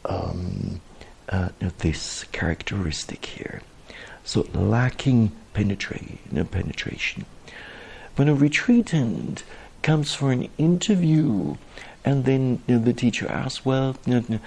[0.05, 0.81] um,
[1.29, 3.63] uh, this characteristic here.
[4.25, 5.77] So, lacking you
[6.33, 7.25] know, penetration.
[8.17, 9.45] When a retreatant
[9.83, 11.55] comes for an interview
[12.09, 14.41] and then you know, the teacher asks, well, you know,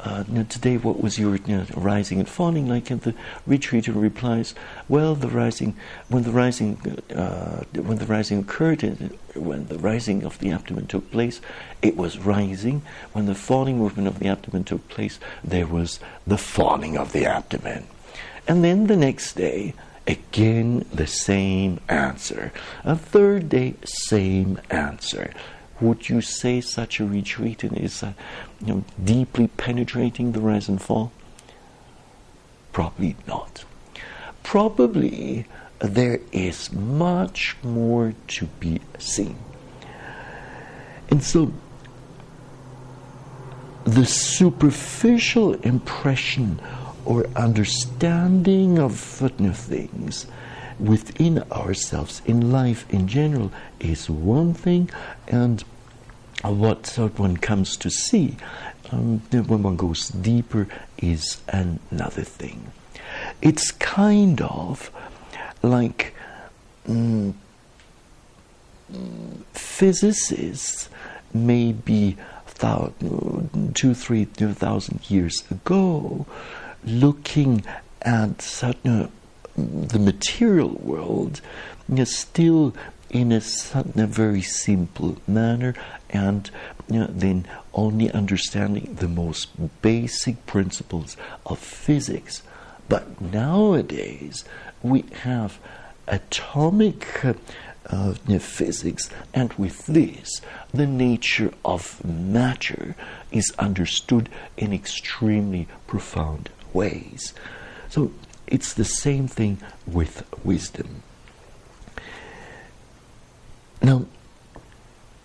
[0.00, 1.38] uh, today what was your
[1.76, 2.90] rising and falling like?
[2.90, 3.14] And the
[3.46, 4.52] retreater replies,
[4.88, 5.76] well, the rising,
[6.08, 6.76] when the rising,
[7.14, 8.82] uh, when the rising occurred,
[9.36, 11.40] when the rising of the abdomen took place,
[11.82, 12.82] it was rising.
[13.12, 17.26] When the falling movement of the abdomen took place, there was the falling of the
[17.26, 17.84] abdomen.
[18.48, 19.74] And then the next day,
[20.08, 22.52] again the same answer.
[22.82, 25.32] A third day, same answer.
[25.84, 28.14] Would you say such a retreat is uh,
[28.62, 31.12] you know, deeply penetrating the rise and fall?
[32.72, 33.66] Probably not.
[34.42, 35.44] Probably
[35.80, 39.36] there is much more to be seen.
[41.10, 41.52] And so
[43.84, 46.60] the superficial impression
[47.04, 50.26] or understanding of things
[50.80, 54.88] within ourselves in life in general is one thing,
[55.28, 55.62] and
[56.50, 56.86] what
[57.18, 58.36] one comes to see
[58.90, 60.68] um, when one goes deeper
[60.98, 62.70] is another thing.
[63.40, 64.90] It's kind of
[65.62, 66.14] like
[66.88, 67.34] mm,
[69.52, 70.88] physicists
[71.32, 72.16] maybe
[73.74, 74.24] two, three,
[74.54, 76.26] thousand years ago,
[76.84, 77.64] looking
[78.02, 79.10] at certain
[79.56, 81.40] the material world
[82.04, 82.74] still
[83.14, 85.72] in a, a very simple manner
[86.10, 86.50] and
[86.88, 89.48] you know, then only understanding the most
[89.80, 92.42] basic principles of physics.
[92.88, 94.44] But nowadays
[94.82, 95.58] we have
[96.08, 97.34] atomic uh,
[97.86, 100.40] uh, physics, and with this,
[100.72, 102.96] the nature of matter
[103.30, 107.32] is understood in extremely profound ways.
[107.90, 108.10] So
[108.46, 111.02] it's the same thing with wisdom.
[113.84, 114.06] Now,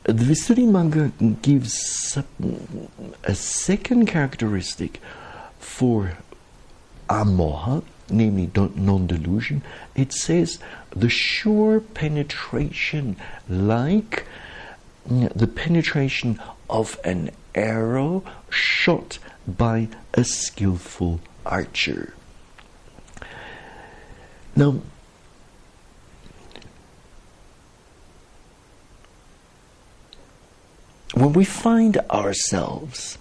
[0.03, 2.17] the Visuddhimagga gives
[3.23, 4.99] a second characteristic
[5.59, 6.17] for
[7.09, 9.63] amoha, namely non delusion.
[9.95, 13.15] It says the sure penetration,
[13.47, 14.25] like
[15.07, 16.37] mm, the penetration
[16.69, 22.13] of an arrow shot by a skillful archer.
[24.53, 24.81] Now,
[31.13, 33.17] when we find ourselves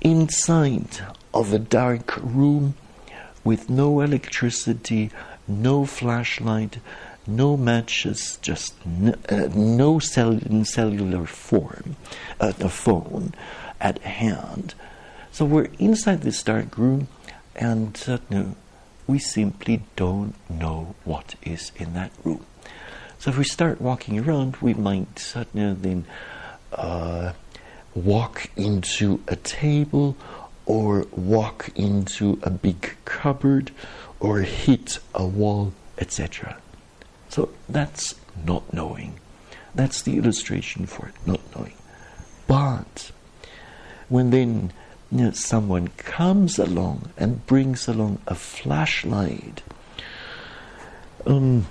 [0.00, 1.00] inside
[1.34, 2.74] of a dark room
[3.44, 5.10] with no electricity,
[5.48, 6.78] no flashlight,
[7.26, 11.96] no matches, just n- uh, no cell- cellular form,
[12.40, 13.34] uh, a phone
[13.80, 14.74] at hand.
[15.30, 17.08] So we're inside this dark room,
[17.56, 18.54] and uh, no,
[19.06, 22.44] we simply don't know what is in that room.
[23.18, 26.06] So if we start walking around, we might suddenly then
[26.72, 27.32] uh,
[27.94, 30.16] walk into a table
[30.66, 33.70] or walk into a big cupboard
[34.20, 36.56] or hit a wall, etc.
[37.28, 38.14] So that's
[38.46, 39.18] not knowing.
[39.74, 41.74] That's the illustration for it, not knowing.
[42.46, 43.10] But
[44.08, 44.72] when then
[45.10, 49.62] you know, someone comes along and brings along a flashlight,
[51.26, 51.66] um,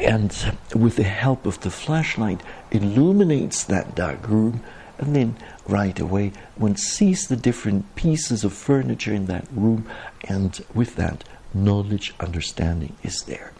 [0.00, 4.62] and with the help of the flashlight illuminates that dark room,
[4.98, 9.88] and then right away one sees the different pieces of furniture in that room,
[10.24, 13.52] and with that, knowledge, understanding is there.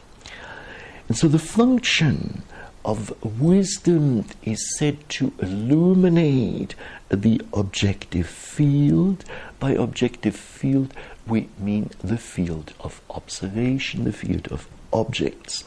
[1.09, 2.43] And so the function
[2.85, 6.75] of wisdom is said to illuminate
[7.09, 9.25] the objective field.
[9.59, 10.93] By objective field,
[11.27, 15.65] we mean the field of observation, the field of objects.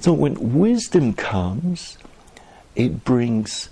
[0.00, 1.98] So when wisdom comes,
[2.74, 3.68] it brings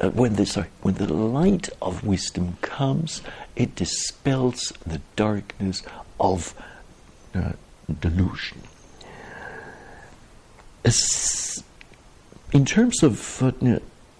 [0.00, 3.22] uh, when the sorry, when the light of wisdom comes,
[3.54, 5.82] it dispels the darkness
[6.18, 6.54] of
[7.34, 7.52] uh,
[8.00, 8.62] delusion.
[10.84, 11.62] As
[12.52, 13.52] in terms of uh,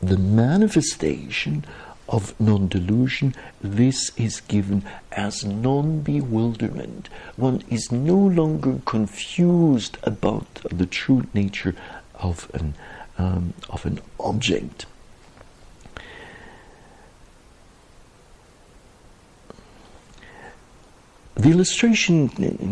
[0.03, 1.65] the manifestation
[2.09, 7.09] of non delusion, this is given as non bewilderment.
[7.37, 11.75] One is no longer confused about the true nature
[12.15, 12.75] of an,
[13.19, 14.87] um, of an object.
[21.37, 22.29] The illustration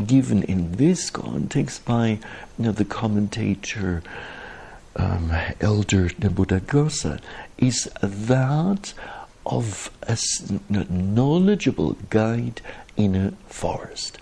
[0.07, 2.21] given in this context by you
[2.59, 4.03] know, the commentator
[4.95, 7.21] um, Elder Buddhaghosa
[7.59, 8.95] is that
[9.47, 10.17] of a
[10.91, 12.61] knowledgeable guide
[12.97, 14.19] in a forest,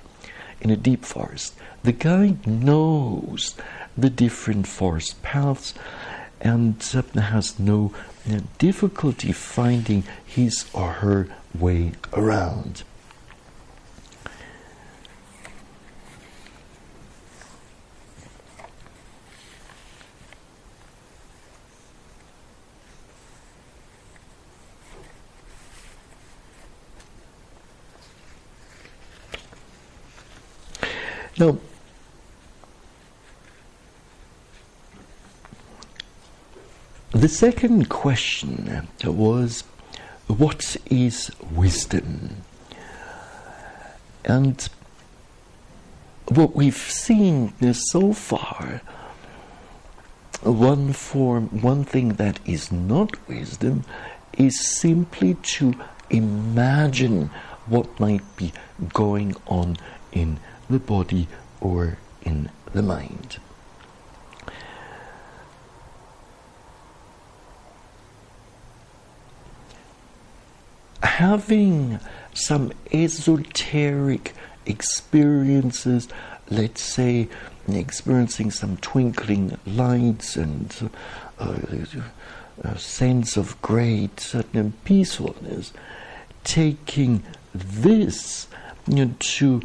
[0.61, 1.55] in a deep forest.
[1.83, 3.55] The guide knows
[3.97, 5.75] the different forest paths
[6.41, 6.83] and
[7.15, 7.93] has no
[8.31, 12.83] uh, difficulty finding his or her way around.
[31.41, 31.57] Now,
[37.13, 39.65] the second question was
[40.27, 42.43] what is wisdom?
[44.23, 44.69] And
[46.29, 48.83] what we've seen so far,
[50.43, 53.85] one form, one thing that is not wisdom,
[54.37, 55.75] is simply to
[56.11, 57.31] imagine
[57.65, 58.53] what might be
[58.93, 59.79] going on
[60.13, 60.39] in
[60.71, 61.29] the body
[61.61, 63.39] or in the mind.
[71.03, 72.01] Having
[72.33, 74.35] some esoteric
[74.67, 76.09] experiences,
[76.51, 77.29] let's say
[77.69, 80.91] experiencing some twinkling lights and
[81.39, 81.59] uh,
[82.63, 85.73] a sense of great certain peacefulness,
[86.45, 87.23] taking
[87.55, 88.47] this
[88.87, 89.61] to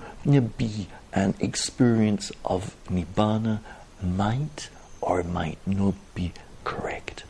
[0.57, 3.59] be an experience of nibbana
[4.01, 4.69] might
[5.01, 7.23] or might not be correct.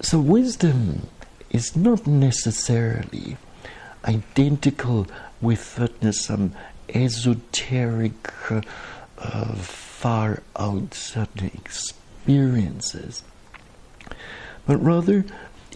[0.00, 1.08] So, wisdom
[1.50, 3.36] is not necessarily
[4.04, 5.06] identical
[5.40, 5.78] with
[6.12, 6.54] some
[6.88, 8.32] esoteric,
[9.18, 13.22] uh, far out certain experiences,
[14.66, 15.24] but rather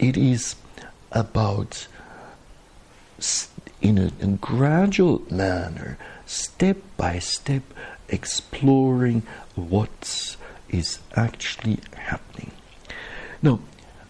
[0.01, 0.57] it is
[1.13, 1.87] about,
[3.81, 7.63] in a, a gradual manner, step by step,
[8.09, 9.23] exploring
[9.55, 10.37] what
[10.69, 12.53] is actually happening.
[13.43, 13.61] Now,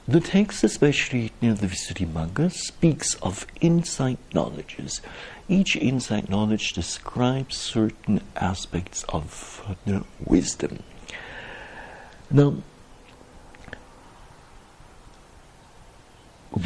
[0.06, 5.00] the text, especially near the Visuddhimagga, speaks of insight knowledges.
[5.48, 9.64] Each insight knowledge describes certain aspects of
[10.24, 10.82] wisdom.
[12.30, 12.56] Now,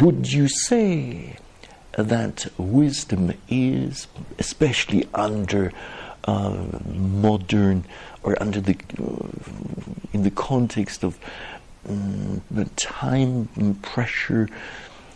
[0.00, 1.36] would you say
[1.96, 4.06] that wisdom is,
[4.38, 5.72] especially under
[6.24, 7.84] uh, modern
[8.22, 9.28] or under the uh,
[10.12, 11.18] in the context of
[11.88, 12.42] um,
[12.76, 13.48] time
[13.82, 14.48] pressure,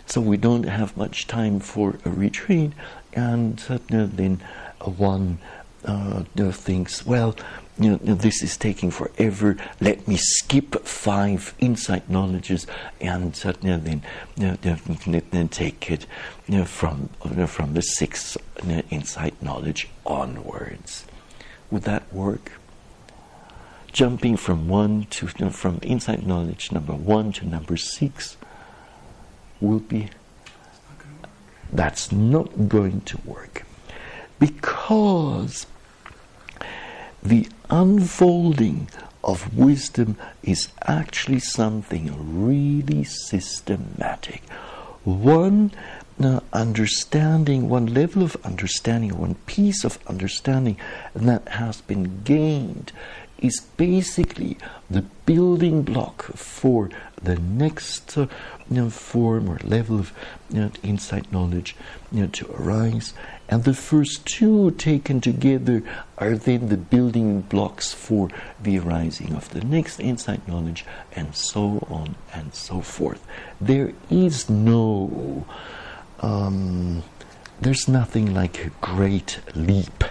[0.07, 2.73] so we don't have much time for a retreat,
[3.13, 4.41] and uh, then
[4.85, 5.39] one
[5.85, 7.35] uh, thinks, well,
[7.81, 9.57] you know, this is taking forever.
[9.81, 12.67] Let me skip five insight knowledges
[13.01, 14.03] and uh, then,
[14.37, 16.07] you know, then take it
[16.47, 17.09] you know, from,
[17.47, 18.37] from the sixth
[18.91, 21.07] insight knowledge onwards.
[21.71, 22.53] Would that work?
[23.93, 28.37] Jumping from one to from insight knowledge number one to number six
[29.61, 30.11] will be
[31.73, 33.65] that's not going to work
[34.39, 35.67] because
[37.23, 38.89] the unfolding
[39.23, 44.43] of wisdom is actually something really systematic.
[45.05, 45.73] One
[46.23, 50.77] uh, understanding, one level of understanding, one piece of understanding
[51.15, 52.93] that has been gained
[53.39, 54.59] is basically
[54.91, 56.91] the building block for
[57.23, 58.27] the next uh,
[58.91, 60.13] form or level of
[60.51, 61.75] you know, insight knowledge
[62.13, 63.15] you know, to arise.
[63.51, 65.83] And the first two taken together
[66.19, 68.31] are then the building blocks for
[68.63, 70.85] the arising of the next insight knowledge,
[71.17, 73.27] and so on and so forth.
[73.61, 75.45] There is no,
[76.21, 77.03] um,
[77.61, 80.05] there's nothing like a great leap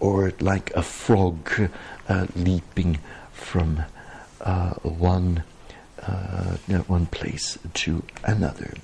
[0.00, 1.70] or like a frog
[2.08, 2.98] uh, leaping
[3.32, 3.84] from
[4.40, 5.44] uh, one
[6.02, 6.56] uh,
[6.86, 8.74] one place to another.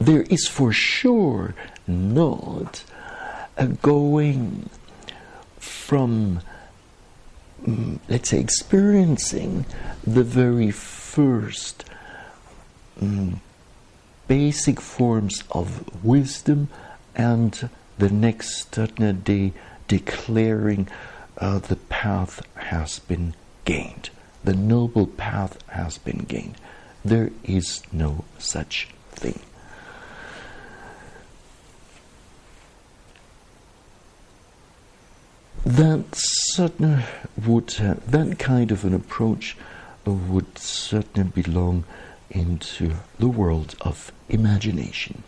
[0.00, 1.54] There is for sure
[1.86, 2.84] not
[3.58, 4.70] a going
[5.58, 6.40] from,
[7.62, 9.66] mm, let's say, experiencing
[10.02, 11.84] the very first
[12.98, 13.36] mm,
[14.26, 16.68] basic forms of wisdom
[17.14, 18.70] and the next
[19.24, 19.52] day
[19.86, 20.88] declaring
[21.36, 23.34] uh, the path has been
[23.66, 24.08] gained.
[24.44, 26.56] The noble path has been gained.
[27.04, 29.40] There is no such thing.
[35.64, 37.02] That certain
[37.46, 39.56] would uh, that kind of an approach
[40.06, 41.84] would certainly belong
[42.30, 45.22] into the world of imagination.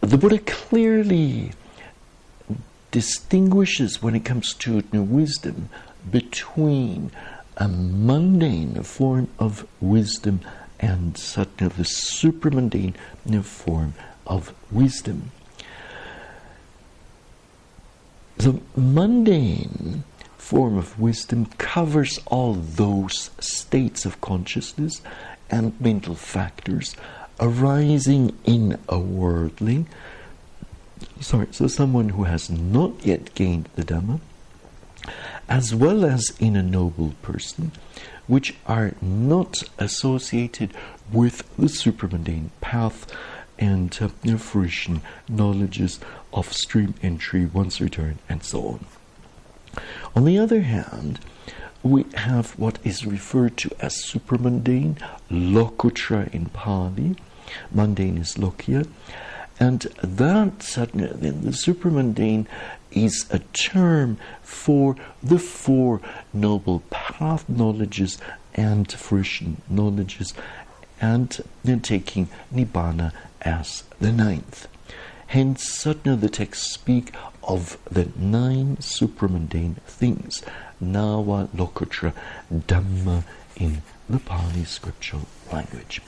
[0.00, 1.52] The Buddha clearly
[2.90, 5.68] distinguishes when it comes to new wisdom
[6.10, 7.12] between
[7.56, 10.40] a mundane form of wisdom
[10.80, 12.94] and such the supramundane
[13.44, 13.94] form
[14.26, 15.30] of wisdom.
[18.40, 20.04] The mundane
[20.38, 25.02] form of wisdom covers all those states of consciousness
[25.50, 26.96] and mental factors
[27.38, 29.88] arising in a worldling.
[31.20, 34.20] Sorry, so someone who has not yet gained the Dhamma,
[35.46, 37.72] as well as in a noble person,
[38.26, 40.72] which are not associated
[41.12, 43.06] with the supramundane path
[43.60, 46.00] and uh, fruition, knowledges
[46.32, 48.86] of stream entry, once return, and so on.
[50.16, 51.20] On the other hand,
[51.82, 54.98] we have what is referred to as supramundane,
[55.30, 57.16] lokuttara in Pali,
[57.70, 58.88] mundane is lokiya,
[59.58, 62.46] and that then the supramundane
[62.90, 66.00] is a term for the four
[66.32, 68.18] noble path knowledges
[68.54, 70.34] and fruition knowledges,
[71.00, 73.12] and then taking nibbana
[73.42, 74.66] as the ninth.
[75.28, 80.42] Hence, certain of the texts speak of the nine supramundane things,
[80.82, 82.12] Nawa Lokuttara
[82.52, 83.24] Dhamma
[83.56, 86.00] in the Pali scriptural language.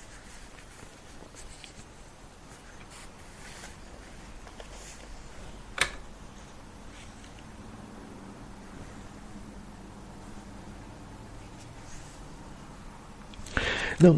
[14.01, 14.17] Now,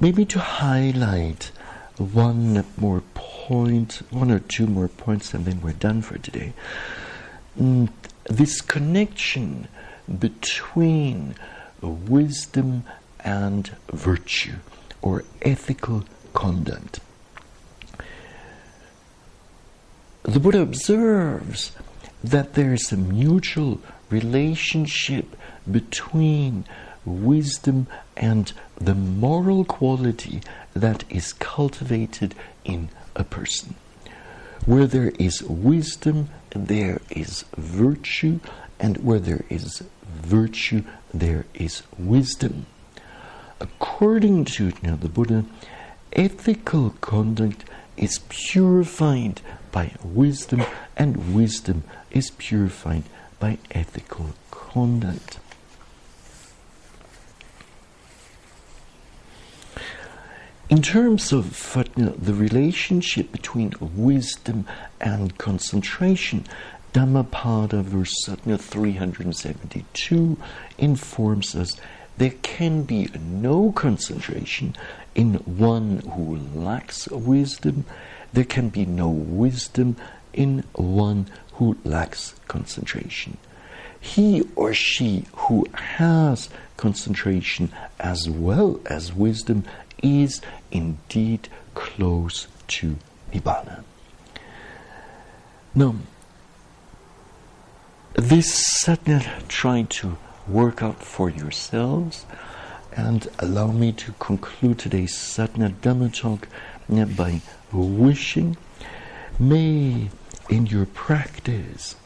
[0.00, 1.50] maybe to highlight
[1.98, 6.52] one more point, one or two more points, and then we're done for today.
[7.58, 7.90] Mm,
[8.26, 9.68] this connection
[10.18, 11.34] between
[11.80, 12.84] wisdom
[13.20, 14.56] and virtue
[15.02, 16.04] or ethical
[16.34, 17.00] conduct.
[20.22, 21.72] The Buddha observes
[22.22, 23.80] that there is a mutual
[24.10, 25.36] relationship
[25.70, 26.64] between
[27.04, 27.86] wisdom
[28.18, 30.42] and the moral quality
[30.74, 32.34] that is cultivated
[32.64, 33.74] in a person.
[34.66, 38.40] Where there is wisdom, there is virtue,
[38.78, 40.82] and where there is virtue,
[41.14, 42.66] there is wisdom.
[43.60, 45.44] According to know, the Buddha,
[46.12, 47.64] ethical conduct
[47.96, 49.40] is purified
[49.72, 50.64] by wisdom,
[50.96, 53.04] and wisdom is purified
[53.38, 55.38] by ethical conduct.
[60.70, 64.66] In terms of the relationship between wisdom
[65.00, 66.44] and concentration,
[66.92, 70.36] Dhammapada verse 372
[70.76, 71.80] informs us
[72.18, 74.76] there can be no concentration
[75.14, 77.86] in one who lacks wisdom,
[78.32, 79.96] there can be no wisdom
[80.34, 83.38] in one who lacks concentration.
[84.00, 89.64] He or she who has concentration as well as wisdom
[90.02, 92.96] is indeed close to
[93.32, 93.84] Nibbana.
[95.74, 95.96] Now,
[98.14, 98.52] this
[98.82, 100.16] sadhana try to
[100.46, 102.26] work out for yourselves
[102.96, 106.48] and allow me to conclude today's sadhana Dhamma talk
[106.92, 107.42] uh, by
[107.72, 108.56] wishing
[109.38, 110.08] may
[110.48, 111.96] in your practice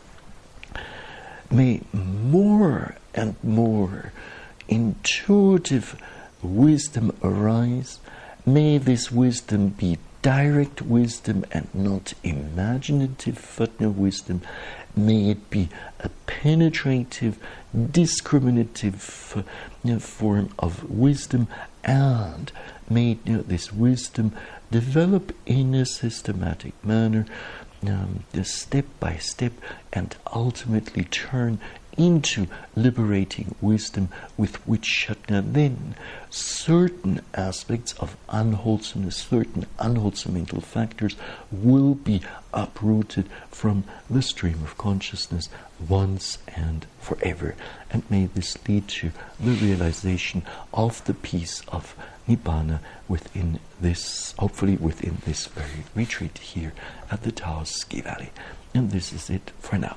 [1.53, 4.13] may more and more
[4.69, 6.01] intuitive
[6.43, 8.01] wisdom arise.
[8.47, 14.41] May this wisdom be direct wisdom and not imaginative fatna wisdom.
[14.97, 15.69] May it be
[16.01, 17.39] a penetrative,
[17.91, 21.49] discriminative form of wisdom,
[21.85, 22.53] and
[22.89, 24.33] may this wisdom
[24.71, 27.27] develop in a systematic manner,
[27.89, 29.53] um, step by step,
[29.93, 31.59] and ultimately turn
[31.97, 35.95] into liberating wisdom with which then
[36.31, 41.17] certain aspects of unwholesomeness, certain unwholesome mental factors
[41.51, 42.23] will be
[42.55, 45.49] uprooted from the stream of consciousness
[45.89, 47.55] once and forever.
[47.91, 50.43] And may this lead to the realization
[50.73, 51.95] of the peace of
[52.29, 56.73] Nibbana within this, hopefully within this very retreat here
[57.11, 58.31] at the Taos Ski Valley.
[58.75, 59.97] And this is it for now.